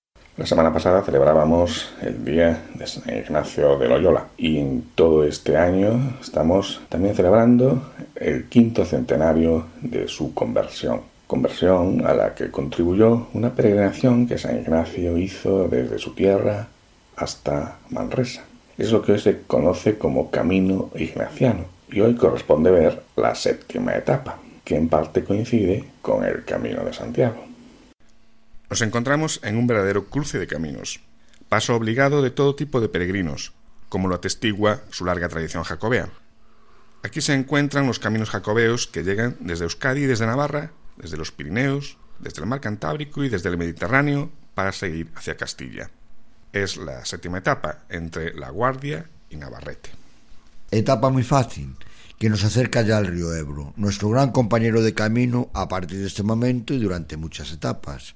La 0.37 0.45
semana 0.45 0.71
pasada 0.71 1.01
celebrábamos 1.01 1.91
el 2.01 2.23
Día 2.23 2.63
de 2.73 2.87
San 2.87 3.03
Ignacio 3.13 3.77
de 3.77 3.89
Loyola 3.89 4.27
y 4.37 4.59
en 4.59 4.85
todo 4.95 5.25
este 5.25 5.57
año 5.57 6.15
estamos 6.21 6.79
también 6.87 7.15
celebrando 7.15 7.91
el 8.15 8.45
quinto 8.45 8.85
centenario 8.85 9.65
de 9.81 10.07
su 10.07 10.33
conversión. 10.33 11.01
Conversión 11.27 12.07
a 12.07 12.13
la 12.13 12.33
que 12.33 12.49
contribuyó 12.49 13.27
una 13.33 13.53
peregrinación 13.53 14.25
que 14.25 14.37
San 14.37 14.57
Ignacio 14.57 15.17
hizo 15.17 15.67
desde 15.67 15.99
su 15.99 16.15
tierra 16.15 16.69
hasta 17.17 17.79
Manresa. 17.89 18.43
Es 18.77 18.93
lo 18.93 19.01
que 19.01 19.11
hoy 19.11 19.19
se 19.19 19.41
conoce 19.41 19.97
como 19.97 20.31
Camino 20.31 20.91
Ignaciano 20.95 21.65
y 21.91 21.99
hoy 21.99 22.15
corresponde 22.15 22.71
ver 22.71 23.03
la 23.17 23.35
séptima 23.35 23.95
etapa, 23.95 24.37
que 24.63 24.77
en 24.77 24.87
parte 24.87 25.25
coincide 25.25 25.83
con 26.01 26.23
el 26.23 26.45
Camino 26.45 26.85
de 26.85 26.93
Santiago. 26.93 27.50
Nos 28.71 28.81
encontramos 28.81 29.41
en 29.43 29.57
un 29.57 29.67
verdadero 29.67 30.05
cruce 30.05 30.39
de 30.39 30.47
caminos, 30.47 31.01
paso 31.49 31.75
obligado 31.75 32.21
de 32.21 32.31
todo 32.31 32.55
tipo 32.55 32.79
de 32.79 32.87
peregrinos, 32.87 33.51
como 33.89 34.07
lo 34.07 34.15
atestigua 34.15 34.79
su 34.91 35.03
larga 35.03 35.27
tradición 35.27 35.63
jacobea. 35.63 36.07
Aquí 37.03 37.19
se 37.19 37.33
encuentran 37.33 37.85
los 37.85 37.99
caminos 37.99 38.29
jacobeos 38.29 38.87
que 38.87 39.03
llegan 39.03 39.35
desde 39.41 39.65
Euskadi 39.65 40.03
y 40.03 40.05
desde 40.05 40.25
Navarra, 40.25 40.71
desde 40.95 41.17
los 41.17 41.33
Pirineos, 41.33 41.97
desde 42.19 42.39
el 42.39 42.47
mar 42.47 42.61
Cantábrico 42.61 43.25
y 43.25 43.27
desde 43.27 43.49
el 43.49 43.57
Mediterráneo 43.57 44.31
para 44.55 44.71
seguir 44.71 45.11
hacia 45.15 45.35
Castilla. 45.35 45.89
Es 46.53 46.77
la 46.77 47.03
séptima 47.03 47.39
etapa 47.39 47.79
entre 47.89 48.33
La 48.35 48.51
Guardia 48.51 49.05
y 49.29 49.35
Navarrete. 49.35 49.89
Etapa 50.71 51.09
muy 51.09 51.23
fácil, 51.23 51.75
que 52.17 52.29
nos 52.29 52.45
acerca 52.45 52.83
ya 52.83 52.99
al 52.99 53.07
río 53.07 53.35
Ebro, 53.35 53.73
nuestro 53.75 54.07
gran 54.11 54.31
compañero 54.31 54.81
de 54.81 54.93
camino 54.93 55.49
a 55.53 55.67
partir 55.67 55.99
de 55.99 56.07
este 56.07 56.23
momento 56.23 56.73
y 56.73 56.79
durante 56.79 57.17
muchas 57.17 57.51
etapas. 57.51 58.15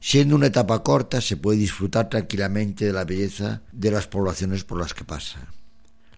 Siendo 0.00 0.36
una 0.36 0.46
etapa 0.46 0.82
corta, 0.82 1.20
se 1.20 1.36
puede 1.36 1.58
disfrutar 1.58 2.08
tranquilamente 2.08 2.84
de 2.84 2.92
la 2.92 3.04
belleza 3.04 3.62
de 3.72 3.90
las 3.90 4.06
poblaciones 4.06 4.64
por 4.64 4.78
las 4.78 4.94
que 4.94 5.04
pasa. 5.04 5.48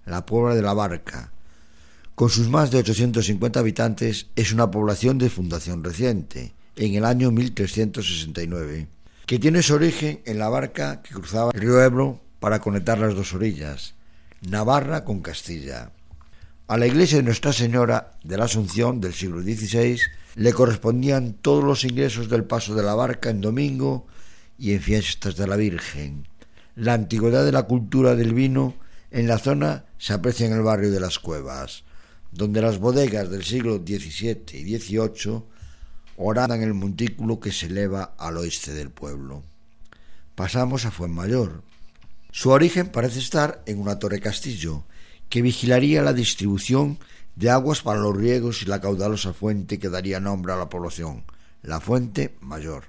La 0.04 0.26
Puebla 0.26 0.54
de 0.54 0.62
la 0.62 0.74
Barca, 0.74 1.32
con 2.14 2.30
sus 2.30 2.48
más 2.48 2.70
de 2.70 2.78
850 2.78 3.60
habitantes, 3.60 4.26
es 4.34 4.52
una 4.52 4.70
población 4.70 5.18
de 5.18 5.30
fundación 5.30 5.84
reciente, 5.84 6.52
en 6.74 6.94
el 6.94 7.04
año 7.04 7.30
1369, 7.30 8.88
que 9.26 9.38
tiene 9.38 9.62
su 9.62 9.74
origen 9.74 10.20
en 10.24 10.38
la 10.38 10.48
barca 10.48 11.02
que 11.02 11.14
cruzaba 11.14 11.50
el 11.52 11.60
río 11.60 11.80
Ebro 11.82 12.20
para 12.40 12.60
conectar 12.60 12.98
las 12.98 13.14
dos 13.14 13.34
orillas, 13.34 13.94
Navarra 14.40 15.04
con 15.04 15.20
Castilla. 15.20 15.92
A 16.66 16.76
la 16.76 16.86
iglesia 16.86 17.18
de 17.18 17.24
Nuestra 17.24 17.52
Señora 17.52 18.18
de 18.22 18.36
la 18.36 18.44
Asunción 18.44 19.00
del 19.00 19.14
siglo 19.14 19.42
XVI 19.42 20.00
le 20.38 20.52
correspondían 20.52 21.32
todos 21.32 21.64
los 21.64 21.82
ingresos 21.82 22.28
del 22.28 22.44
paso 22.44 22.76
de 22.76 22.84
la 22.84 22.94
barca 22.94 23.28
en 23.28 23.40
domingo 23.40 24.06
y 24.56 24.72
en 24.72 24.80
fiestas 24.80 25.34
de 25.34 25.48
la 25.48 25.56
Virgen. 25.56 26.28
La 26.76 26.94
antigüedad 26.94 27.44
de 27.44 27.50
la 27.50 27.64
cultura 27.64 28.14
del 28.14 28.34
vino 28.34 28.76
en 29.10 29.26
la 29.26 29.38
zona 29.38 29.86
se 29.98 30.12
aprecia 30.12 30.46
en 30.46 30.52
el 30.52 30.62
barrio 30.62 30.92
de 30.92 31.00
las 31.00 31.18
Cuevas, 31.18 31.82
donde 32.30 32.62
las 32.62 32.78
bodegas 32.78 33.30
del 33.30 33.42
siglo 33.42 33.78
XVII 33.78 34.44
y 34.52 34.78
XVIII 34.78 35.42
orada 36.16 36.54
en 36.54 36.62
el 36.62 36.72
montículo 36.72 37.40
que 37.40 37.50
se 37.50 37.66
eleva 37.66 38.14
al 38.16 38.36
oeste 38.36 38.72
del 38.72 38.90
pueblo. 38.90 39.42
Pasamos 40.36 40.84
a 40.84 40.92
Fuenmayor. 40.92 41.64
Su 42.30 42.50
origen 42.50 42.90
parece 42.90 43.18
estar 43.18 43.64
en 43.66 43.80
una 43.80 43.98
torre 43.98 44.20
castillo 44.20 44.84
que 45.30 45.42
vigilaría 45.42 46.00
la 46.02 46.12
distribución 46.12 47.00
de 47.38 47.50
aguas 47.50 47.82
para 47.82 48.00
los 48.00 48.16
riegos 48.16 48.62
y 48.62 48.66
la 48.66 48.80
caudalosa 48.80 49.32
fuente 49.32 49.78
que 49.78 49.88
daría 49.88 50.18
nombre 50.18 50.52
a 50.52 50.56
la 50.56 50.68
población, 50.68 51.22
la 51.62 51.78
Fuente 51.78 52.34
Mayor. 52.40 52.86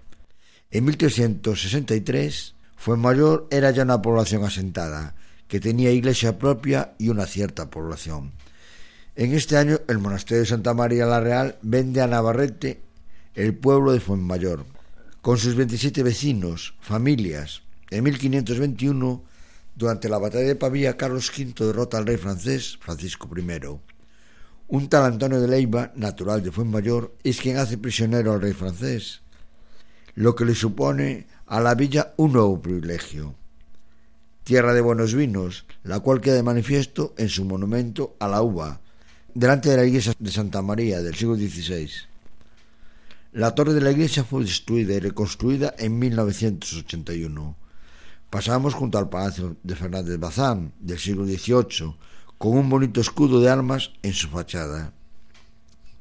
En 0.71 0.85
1363, 0.85 2.55
Fuenmayor 2.75 3.47
era 3.51 3.69
ya 3.69 3.83
una 3.83 4.01
población 4.01 4.43
asentada, 4.43 5.13
que 5.47 5.59
tenía 5.59 5.91
iglesia 5.91 6.39
propia 6.39 6.95
y 6.97 7.09
una 7.09 7.27
cierta 7.27 7.69
población. 7.69 8.31
En 9.15 9.35
este 9.35 9.55
año, 9.55 9.81
el 9.87 9.99
monasterio 9.99 10.41
de 10.41 10.47
Santa 10.47 10.73
María 10.73 11.05
la 11.05 11.19
Real 11.19 11.59
vende 11.61 12.01
a 12.01 12.07
Navarrete 12.07 12.81
el 13.35 13.53
pueblo 13.53 13.91
de 13.91 13.99
Fuenmayor, 13.99 14.65
con 15.21 15.37
sus 15.37 15.53
27 15.53 16.01
vecinos, 16.01 16.73
familias. 16.81 17.61
En 17.91 18.03
1521, 18.03 19.23
durante 19.75 20.09
la 20.09 20.17
batalla 20.17 20.47
de 20.47 20.55
Pavía, 20.55 20.97
Carlos 20.97 21.31
V 21.37 21.53
derrota 21.67 21.99
al 21.99 22.07
rey 22.07 22.17
francés 22.17 22.79
Francisco 22.81 23.29
I. 23.37 23.88
Un 24.71 24.87
tal 24.87 25.05
Antonio 25.05 25.41
de 25.41 25.47
Leiva, 25.47 25.91
natural 25.95 26.43
de 26.43 26.51
Fuenmayor, 26.51 27.15
es 27.23 27.41
quien 27.41 27.57
hace 27.57 27.79
prisionero 27.79 28.33
al 28.33 28.41
rey 28.41 28.53
francés, 28.53 29.21
lo 30.13 30.35
que 30.35 30.45
le 30.45 30.53
supone 30.53 31.25
a 31.47 31.59
la 31.59 31.73
villa 31.73 32.13
un 32.17 32.33
nuevo 32.33 32.61
privilegio. 32.61 33.33
Tierra 34.43 34.75
de 34.75 34.81
buenos 34.81 35.15
vinos, 35.15 35.65
la 35.81 36.01
cual 36.01 36.21
queda 36.21 36.35
de 36.35 36.43
manifiesto 36.43 37.15
en 37.17 37.29
su 37.29 37.45
monumento 37.45 38.15
a 38.19 38.27
la 38.27 38.43
uva, 38.43 38.79
delante 39.33 39.71
de 39.71 39.77
la 39.77 39.85
iglesia 39.85 40.13
de 40.19 40.31
Santa 40.31 40.61
María 40.61 41.01
del 41.01 41.15
siglo 41.15 41.35
XVI. 41.35 41.89
La 43.31 43.55
torre 43.55 43.73
de 43.73 43.81
la 43.81 43.89
iglesia 43.89 44.23
fue 44.23 44.43
destruida 44.43 44.93
y 44.93 44.99
reconstruida 44.99 45.73
en 45.79 45.97
1981. 45.97 47.55
Pasamos 48.29 48.75
junto 48.75 48.99
al 48.99 49.09
palacio 49.09 49.57
de 49.63 49.75
Fernández 49.75 50.19
Bazán 50.19 50.73
del 50.79 50.99
siglo 50.99 51.25
XVIII, 51.25 51.95
con 52.39 52.57
un 52.57 52.69
bonito 52.69 53.01
escudo 53.01 53.41
de 53.41 53.49
armas 53.49 53.91
en 54.01 54.13
su 54.13 54.29
fachada. 54.29 54.93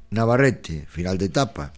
Navarrete, 0.09 0.87
final 0.87 1.17
de 1.17 1.25
etapa. 1.25 1.73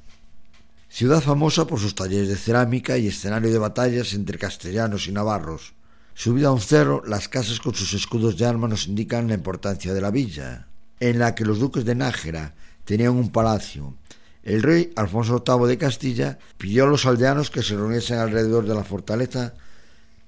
Ciudad 0.88 1.20
famosa 1.20 1.66
por 1.66 1.80
sus 1.80 1.96
talleres 1.96 2.30
de 2.30 2.36
cerámica 2.36 2.96
y 2.96 3.08
escenario 3.08 3.52
de 3.52 3.58
batallas 3.58 4.14
entre 4.14 4.38
castellanos 4.38 5.08
y 5.08 5.12
navarros. 5.12 5.74
Subida 6.14 6.50
a 6.50 6.52
un 6.52 6.62
cerro, 6.62 7.02
las 7.08 7.28
casas 7.28 7.60
con 7.60 7.74
sus 7.74 7.94
escudos 7.94 8.38
de 8.38 8.46
armas 8.46 8.70
nos 8.70 8.88
indican 8.88 9.28
la 9.28 9.34
importancia 9.34 9.96
de 9.96 10.02
la 10.02 10.12
villa, 10.12 10.68
en 11.00 11.18
la 11.18 11.34
que 11.34 11.44
los 11.44 11.58
duques 11.58 11.84
de 11.84 11.96
Nájera 11.96 12.54
tenían 12.86 13.14
un 13.14 13.32
palacio. 13.32 13.98
El 14.44 14.62
rey 14.62 14.94
Alfonso 14.96 15.44
VIII 15.44 15.68
de 15.68 15.78
Castilla 15.80 16.38
pidió 16.60 16.84
a 16.84 16.88
los 16.88 17.08
aldeanos 17.08 17.50
que 17.50 17.64
se 17.64 17.76
reuniesen 17.76 18.20
alrededor 18.20 18.68
de 18.68 18.76
la 18.76 18.84
fortaleza 18.84 19.56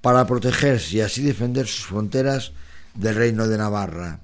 para 0.00 0.26
protegerse 0.26 0.96
y 0.96 1.00
así 1.02 1.22
defender 1.22 1.68
sus 1.68 1.86
fronteras 1.86 2.52
del 2.94 3.14
reino 3.14 3.46
de 3.46 3.58
Navarra. 3.58 4.23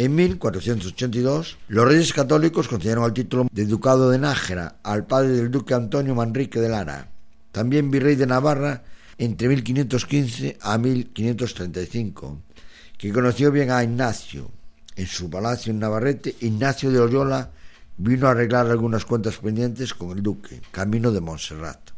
En 0.00 0.14
1482, 0.14 1.58
los 1.68 1.84
reyes 1.86 2.14
católicos 2.14 2.68
concedieron 2.68 3.04
el 3.04 3.12
título 3.12 3.46
de 3.52 3.66
Ducado 3.66 4.08
de 4.08 4.18
Nájera 4.18 4.76
al 4.82 5.06
padre 5.06 5.32
del 5.32 5.50
duque 5.50 5.74
Antonio 5.74 6.14
Manrique 6.14 6.58
de 6.58 6.70
Lara, 6.70 7.10
también 7.52 7.90
virrey 7.90 8.16
de 8.16 8.26
Navarra 8.26 8.82
entre 9.18 9.48
1515 9.48 10.56
a 10.62 10.78
1535, 10.78 12.40
que 12.96 13.12
conoció 13.12 13.52
bien 13.52 13.70
a 13.70 13.84
Ignacio. 13.84 14.50
En 14.96 15.06
su 15.06 15.28
palacio 15.28 15.70
en 15.70 15.80
Navarrete, 15.80 16.34
Ignacio 16.40 16.90
de 16.90 16.98
Loyola 16.98 17.50
vino 17.98 18.26
a 18.26 18.30
arreglar 18.30 18.68
algunas 18.68 19.04
cuentas 19.04 19.36
pendientes 19.36 19.92
con 19.92 20.16
el 20.16 20.22
duque, 20.22 20.62
camino 20.70 21.12
de 21.12 21.20
Montserrat. 21.20 21.90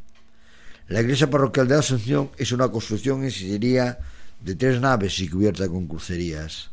La 0.89 1.03
iglesia 1.03 1.31
parroquial 1.31 1.69
de 1.69 1.77
Asunción 1.77 2.31
es 2.37 2.51
una 2.51 2.69
construcción 2.69 3.23
en 3.23 3.31
sillería 3.31 4.01
de 4.41 4.57
tres 4.57 4.81
naves 4.81 5.21
y 5.21 5.29
cubierta 5.29 5.69
con 5.69 5.87
crucerías. 5.87 6.72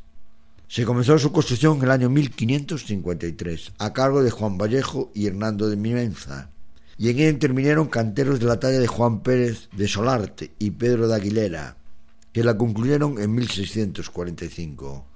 Se 0.69 0.85
comenzó 0.85 1.17
su 1.17 1.31
construcción 1.31 1.77
en 1.77 1.83
el 1.85 1.89
año 1.89 2.11
1553, 2.11 3.71
a 3.79 3.91
cargo 3.91 4.21
de 4.21 4.29
Juan 4.29 4.59
Vallejo 4.59 5.09
y 5.15 5.25
Hernando 5.25 5.67
de 5.67 5.75
Mimenza, 5.75 6.51
y 6.95 7.09
en 7.09 7.17
ella 7.17 7.29
intervinieron 7.29 7.87
canteros 7.87 8.39
de 8.39 8.45
la 8.45 8.59
talla 8.59 8.77
de 8.77 8.85
Juan 8.85 9.23
Pérez 9.23 9.67
de 9.75 9.87
Solarte 9.87 10.51
y 10.59 10.69
Pedro 10.69 11.07
de 11.07 11.15
Aguilera, 11.15 11.77
que 12.31 12.43
la 12.43 12.55
concluyeron 12.55 13.19
en 13.19 13.33
1645. 13.33 15.07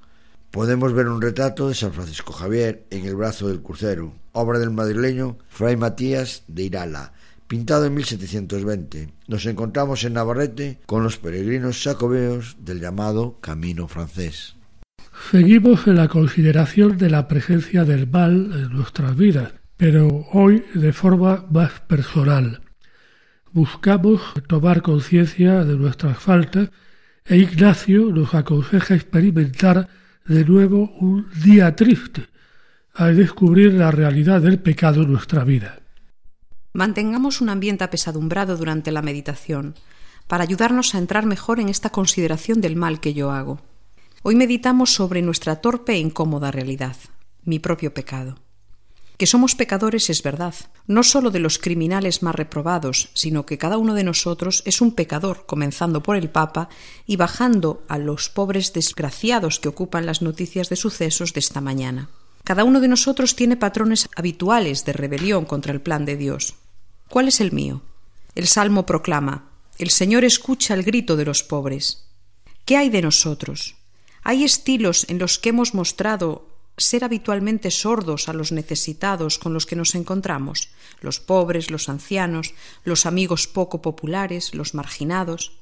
Podemos 0.49 0.91
ver 0.91 1.07
un 1.07 1.21
retrato 1.21 1.69
de 1.69 1.75
San 1.75 1.93
Francisco 1.93 2.33
Javier 2.33 2.87
en 2.89 3.05
el 3.05 3.15
brazo 3.15 3.47
del 3.47 3.61
crucero, 3.61 4.11
obra 4.31 4.57
del 4.57 4.71
madrileño 4.71 5.37
Fray 5.49 5.77
Matías 5.77 6.41
de 6.47 6.63
Irala, 6.63 7.13
pintado 7.47 7.85
en 7.85 7.93
1720. 7.93 9.13
Nos 9.27 9.45
encontramos 9.45 10.03
en 10.03 10.13
Navarrete 10.13 10.79
con 10.87 11.03
los 11.03 11.19
peregrinos 11.19 11.83
jacobeos 11.83 12.57
del 12.59 12.79
llamado 12.79 13.37
Camino 13.39 13.87
francés. 13.87 14.55
Seguimos 15.31 15.87
en 15.87 15.95
la 15.95 16.07
consideración 16.07 16.97
de 16.97 17.09
la 17.09 17.27
presencia 17.27 17.85
del 17.85 18.07
mal 18.07 18.51
en 18.53 18.69
nuestras 18.69 19.15
vidas, 19.15 19.53
pero 19.77 20.27
hoy 20.31 20.63
de 20.73 20.93
forma 20.93 21.45
más 21.51 21.79
personal. 21.81 22.61
Buscamos 23.51 24.21
tomar 24.47 24.81
conciencia 24.81 25.63
de 25.63 25.77
nuestras 25.77 26.17
faltas 26.17 26.69
e 27.25 27.37
Ignacio 27.37 28.11
nos 28.11 28.33
aconseja 28.33 28.95
experimentar 28.95 29.87
de 30.25 30.43
nuevo 30.45 30.91
un 30.99 31.27
día 31.43 31.75
triste 31.75 32.27
al 32.93 33.15
descubrir 33.15 33.73
la 33.73 33.91
realidad 33.91 34.41
del 34.41 34.59
pecado 34.59 35.03
en 35.03 35.11
nuestra 35.11 35.43
vida. 35.43 35.79
Mantengamos 36.73 37.39
un 37.39 37.49
ambiente 37.49 37.83
apesadumbrado 37.83 38.57
durante 38.57 38.91
la 38.91 39.01
meditación 39.01 39.75
para 40.27 40.43
ayudarnos 40.43 40.95
a 40.95 40.97
entrar 40.97 41.25
mejor 41.25 41.59
en 41.59 41.69
esta 41.69 41.91
consideración 41.91 42.61
del 42.61 42.75
mal 42.75 42.99
que 42.99 43.13
yo 43.13 43.31
hago. 43.31 43.61
Hoy 44.25 44.35
meditamos 44.35 44.93
sobre 44.93 45.21
nuestra 45.21 45.57
torpe 45.57 45.91
e 45.91 45.97
incómoda 45.97 46.49
realidad, 46.49 46.95
mi 47.43 47.59
propio 47.59 47.93
pecado. 47.93 48.39
Que 49.17 49.27
somos 49.27 49.53
pecadores 49.53 50.09
es 50.09 50.23
verdad, 50.23 50.55
no 50.87 51.03
sólo 51.03 51.29
de 51.29 51.39
los 51.39 51.59
criminales 51.59 52.23
más 52.23 52.33
reprobados, 52.33 53.09
sino 53.15 53.45
que 53.45 53.57
cada 53.57 53.77
uno 53.77 53.93
de 53.95 54.05
nosotros 54.05 54.63
es 54.65 54.79
un 54.79 54.95
pecador, 54.95 55.45
comenzando 55.45 56.01
por 56.01 56.15
el 56.15 56.29
Papa 56.29 56.69
y 57.05 57.17
bajando 57.17 57.83
a 57.89 57.97
los 57.97 58.29
pobres 58.29 58.71
desgraciados 58.71 59.59
que 59.59 59.67
ocupan 59.67 60.05
las 60.05 60.21
noticias 60.21 60.69
de 60.69 60.77
sucesos 60.77 61.33
de 61.33 61.41
esta 61.41 61.59
mañana. 61.59 62.09
Cada 62.45 62.63
uno 62.63 62.79
de 62.79 62.87
nosotros 62.87 63.35
tiene 63.35 63.57
patrones 63.57 64.07
habituales 64.15 64.85
de 64.85 64.93
rebelión 64.93 65.43
contra 65.43 65.73
el 65.73 65.81
plan 65.81 66.05
de 66.05 66.15
Dios. 66.15 66.55
¿Cuál 67.09 67.27
es 67.27 67.41
el 67.41 67.51
mío? 67.51 67.81
El 68.35 68.47
Salmo 68.47 68.85
proclama, 68.85 69.49
El 69.77 69.89
Señor 69.89 70.23
escucha 70.23 70.75
el 70.75 70.83
grito 70.83 71.17
de 71.17 71.25
los 71.25 71.43
pobres. 71.43 72.05
¿Qué 72.63 72.77
hay 72.77 72.89
de 72.89 73.01
nosotros? 73.01 73.82
Hay 74.23 74.43
estilos 74.43 75.05
en 75.09 75.19
los 75.19 75.37
que 75.37 75.49
hemos 75.49 75.73
mostrado 75.73 76.47
ser 76.77 77.03
habitualmente 77.03 77.69
sordos 77.71 78.29
a 78.29 78.33
los 78.33 78.51
necesitados 78.51 79.37
con 79.37 79.53
los 79.53 79.65
que 79.65 79.75
nos 79.75 79.95
encontramos, 79.95 80.69
los 81.01 81.19
pobres, 81.19 81.69
los 81.69 81.89
ancianos, 81.89 82.53
los 82.83 83.05
amigos 83.05 83.47
poco 83.47 83.81
populares, 83.81 84.55
los 84.55 84.73
marginados. 84.73 85.53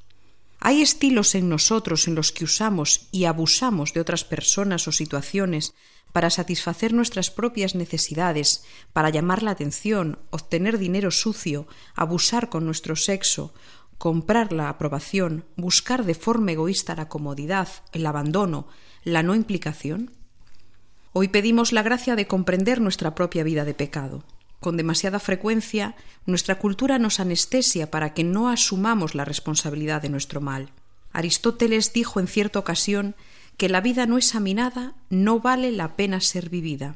Hay 0.59 0.81
estilos 0.81 1.35
en 1.35 1.49
nosotros 1.49 2.07
en 2.07 2.15
los 2.15 2.31
que 2.31 2.45
usamos 2.45 3.07
y 3.11 3.25
abusamos 3.25 3.93
de 3.93 3.99
otras 3.99 4.23
personas 4.23 4.87
o 4.87 4.91
situaciones 4.91 5.73
para 6.13 6.29
satisfacer 6.29 6.93
nuestras 6.93 7.31
propias 7.31 7.73
necesidades, 7.73 8.63
para 8.93 9.09
llamar 9.09 9.43
la 9.43 9.51
atención, 9.51 10.19
obtener 10.29 10.77
dinero 10.77 11.09
sucio, 11.09 11.67
abusar 11.95 12.49
con 12.49 12.65
nuestro 12.65 12.95
sexo, 12.95 13.53
comprar 14.01 14.51
la 14.51 14.67
aprobación, 14.67 15.45
buscar 15.55 16.05
de 16.05 16.15
forma 16.15 16.53
egoísta 16.53 16.95
la 16.95 17.07
comodidad, 17.07 17.67
el 17.91 18.07
abandono, 18.07 18.67
la 19.03 19.21
no 19.21 19.35
implicación? 19.35 20.09
Hoy 21.13 21.27
pedimos 21.27 21.71
la 21.71 21.83
gracia 21.83 22.15
de 22.15 22.25
comprender 22.25 22.81
nuestra 22.81 23.13
propia 23.13 23.43
vida 23.43 23.63
de 23.63 23.75
pecado. 23.75 24.23
Con 24.59 24.75
demasiada 24.75 25.19
frecuencia, 25.19 25.95
nuestra 26.25 26.57
cultura 26.57 26.97
nos 26.97 27.19
anestesia 27.19 27.91
para 27.91 28.15
que 28.15 28.23
no 28.23 28.49
asumamos 28.49 29.13
la 29.13 29.23
responsabilidad 29.23 30.01
de 30.01 30.09
nuestro 30.09 30.41
mal. 30.41 30.71
Aristóteles 31.13 31.93
dijo 31.93 32.19
en 32.19 32.25
cierta 32.25 32.57
ocasión 32.57 33.13
que 33.55 33.69
la 33.69 33.81
vida 33.81 34.07
no 34.07 34.17
examinada 34.17 34.95
no 35.11 35.41
vale 35.41 35.71
la 35.71 35.95
pena 35.95 36.21
ser 36.21 36.49
vivida. 36.49 36.95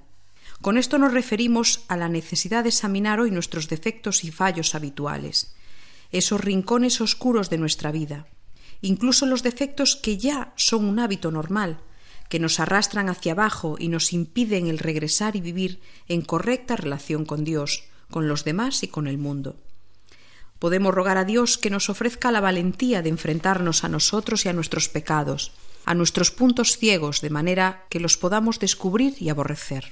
Con 0.60 0.76
esto 0.76 0.98
nos 0.98 1.14
referimos 1.14 1.86
a 1.88 1.98
la 1.98 2.10
necesidad 2.10 2.64
de 2.64 2.70
examinar 2.70 3.20
hoy 3.20 3.30
nuestros 3.30 3.70
defectos 3.70 4.24
y 4.24 4.32
fallos 4.32 4.74
habituales, 4.74 5.56
esos 6.18 6.42
rincones 6.42 7.02
oscuros 7.02 7.50
de 7.50 7.58
nuestra 7.58 7.92
vida, 7.92 8.28
incluso 8.82 9.26
los 9.26 9.44
defectos 9.44 9.96
que 9.96 10.18
ya 10.18 10.54
son 10.56 10.86
un 10.86 11.00
hábito 11.00 11.32
normal, 11.32 11.80
que 12.30 12.40
nos 12.40 12.60
arrastran 12.60 13.10
hacia 13.10 13.34
abajo 13.34 13.76
y 13.78 13.90
nos 13.90 14.14
impiden 14.14 14.68
el 14.68 14.80
regresar 14.80 15.36
y 15.36 15.42
vivir 15.42 15.82
en 16.08 16.22
correcta 16.22 16.76
relación 16.76 17.26
con 17.26 17.44
Dios, 17.44 17.84
con 18.10 18.28
los 18.28 18.44
demás 18.44 18.84
y 18.84 18.88
con 18.88 19.08
el 19.08 19.18
mundo. 19.18 19.58
Podemos 20.60 20.94
rogar 20.94 21.18
a 21.18 21.26
Dios 21.26 21.58
que 21.58 21.70
nos 21.70 21.90
ofrezca 21.90 22.32
la 22.32 22.42
valentía 22.42 23.02
de 23.02 23.10
enfrentarnos 23.10 23.84
a 23.84 23.90
nosotros 23.90 24.46
y 24.46 24.50
a 24.50 24.54
nuestros 24.54 24.90
pecados, 24.90 25.52
a 25.86 25.94
nuestros 25.94 26.32
puntos 26.32 26.78
ciegos, 26.78 27.22
de 27.22 27.30
manera 27.30 27.86
que 27.90 28.00
los 28.00 28.18
podamos 28.18 28.60
descubrir 28.60 29.16
y 29.20 29.30
aborrecer. 29.30 29.92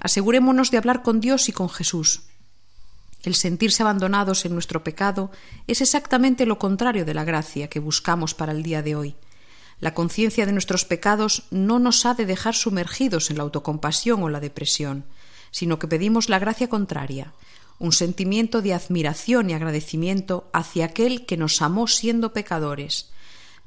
Asegurémonos 0.00 0.70
de 0.70 0.78
hablar 0.78 1.02
con 1.02 1.20
Dios 1.20 1.48
y 1.48 1.52
con 1.52 1.70
Jesús, 1.70 2.24
El 3.22 3.34
sentirse 3.34 3.82
abandonados 3.82 4.44
en 4.44 4.52
nuestro 4.52 4.84
pecado 4.84 5.30
es 5.66 5.80
exactamente 5.80 6.46
lo 6.46 6.58
contrario 6.58 7.04
de 7.04 7.14
la 7.14 7.24
gracia 7.24 7.68
que 7.68 7.80
buscamos 7.80 8.34
para 8.34 8.52
el 8.52 8.62
día 8.62 8.82
de 8.82 8.94
hoy. 8.94 9.16
La 9.80 9.94
conciencia 9.94 10.46
de 10.46 10.52
nuestros 10.52 10.84
pecados 10.84 11.44
no 11.50 11.78
nos 11.78 12.06
ha 12.06 12.14
de 12.14 12.24
dejar 12.24 12.54
sumergidos 12.54 13.30
en 13.30 13.36
la 13.36 13.42
autocompasión 13.42 14.22
o 14.22 14.28
la 14.28 14.40
depresión, 14.40 15.04
sino 15.50 15.78
que 15.78 15.88
pedimos 15.88 16.28
la 16.28 16.38
gracia 16.38 16.68
contraria, 16.68 17.34
un 17.78 17.92
sentimiento 17.92 18.62
de 18.62 18.72
admiración 18.72 19.50
y 19.50 19.54
agradecimiento 19.54 20.48
hacia 20.52 20.86
aquel 20.86 21.26
que 21.26 21.36
nos 21.36 21.60
amó 21.60 21.88
siendo 21.88 22.32
pecadores, 22.32 23.10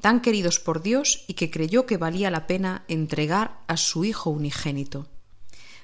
tan 0.02 0.22
queridos 0.22 0.60
por 0.60 0.82
Dios 0.82 1.26
y 1.28 1.34
que 1.34 1.52
creyó 1.52 1.86
que 1.86 1.98
valía 1.98 2.32
la 2.32 2.48
pena 2.48 2.84
entregar 2.88 3.60
a 3.68 3.78
su 3.78 4.06
Hijo 4.06 4.30
unigénito. 4.30 5.08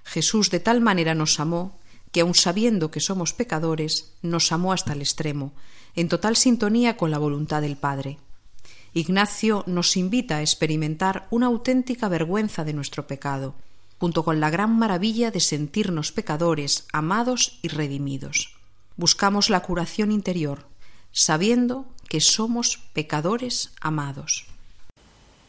Jesús 0.04 0.50
de 0.50 0.60
tal 0.60 0.82
manera 0.82 1.14
nos 1.14 1.40
amó 1.40 1.80
que 2.16 2.22
aun 2.22 2.32
sabiendo 2.32 2.92
que 2.92 3.04
somos 3.04 3.36
pecadores, 3.36 4.16
nos 4.22 4.54
amó 4.54 4.72
hasta 4.72 4.94
el 4.94 5.02
extremo, 5.02 5.52
en 5.98 6.08
total 6.08 6.38
sintonía 6.38 6.96
con 6.96 7.12
la 7.12 7.18
voluntad 7.18 7.62
del 7.62 7.76
Padre. 7.76 8.20
Ignacio 8.94 9.66
nos 9.68 9.98
invita 9.98 10.38
a 10.38 10.42
experimentar 10.42 11.28
una 11.30 11.48
auténtica 11.48 12.08
vergüenza 12.08 12.64
de 12.64 12.72
nuestro 12.72 13.06
pecado, 13.06 13.56
junto 14.00 14.24
con 14.24 14.40
la 14.40 14.50
gran 14.50 14.80
maravilla 14.80 15.30
de 15.30 15.42
sentirnos 15.42 16.14
pecadores, 16.14 16.88
amados 16.94 17.60
y 17.62 17.68
redimidos. 17.68 18.56
Buscamos 18.96 19.50
la 19.50 19.60
curación 19.60 20.14
interior, 20.14 20.70
sabiendo 21.12 21.86
que 22.08 22.22
somos 22.22 22.80
pecadores 22.94 23.74
amados. 23.82 24.46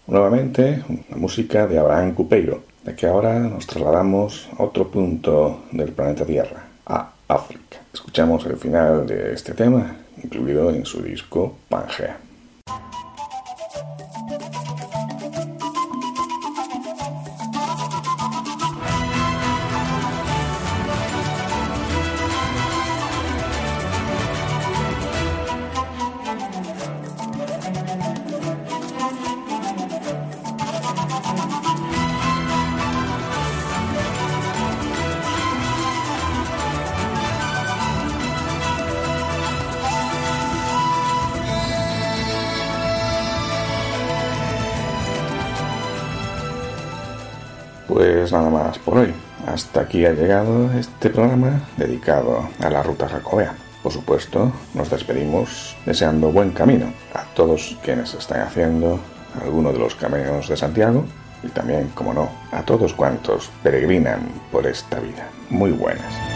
Nuevamente, 0.08 0.84
la 1.10 1.16
música 1.16 1.66
de 1.66 1.80
Abraham 1.80 2.14
Cupeiro, 2.14 2.62
de 2.84 2.94
que 2.94 3.08
ahora 3.08 3.40
nos 3.40 3.66
trasladamos 3.66 4.48
a 4.56 4.62
otro 4.62 4.88
punto 4.88 5.64
del 5.72 5.90
planeta 5.90 6.24
Tierra, 6.24 6.64
a 6.86 7.10
África. 7.26 7.78
Escuchamos 7.92 8.46
el 8.46 8.56
final 8.56 9.04
de 9.04 9.34
este 9.34 9.52
tema, 9.52 9.96
incluido 10.22 10.70
en 10.70 10.86
su 10.86 11.02
disco 11.02 11.56
Pangea. 11.68 12.18
Pues 48.26 48.32
nada 48.32 48.50
más 48.50 48.76
por 48.80 48.98
hoy. 48.98 49.14
Hasta 49.46 49.82
aquí 49.82 50.04
ha 50.04 50.10
llegado 50.10 50.72
este 50.72 51.10
programa 51.10 51.60
dedicado 51.76 52.48
a 52.58 52.68
la 52.68 52.82
ruta 52.82 53.08
jacobea. 53.08 53.54
Por 53.84 53.92
supuesto, 53.92 54.50
nos 54.74 54.90
despedimos 54.90 55.76
deseando 55.86 56.32
buen 56.32 56.50
camino 56.50 56.92
a 57.14 57.22
todos 57.36 57.78
quienes 57.84 58.14
están 58.14 58.40
haciendo 58.40 58.98
alguno 59.40 59.72
de 59.72 59.78
los 59.78 59.94
caminos 59.94 60.48
de 60.48 60.56
Santiago 60.56 61.04
y 61.44 61.50
también, 61.50 61.92
como 61.94 62.12
no, 62.12 62.28
a 62.50 62.62
todos 62.62 62.94
cuantos 62.94 63.48
peregrinan 63.62 64.28
por 64.50 64.66
esta 64.66 64.98
vida. 64.98 65.28
Muy 65.48 65.70
buenas. 65.70 66.35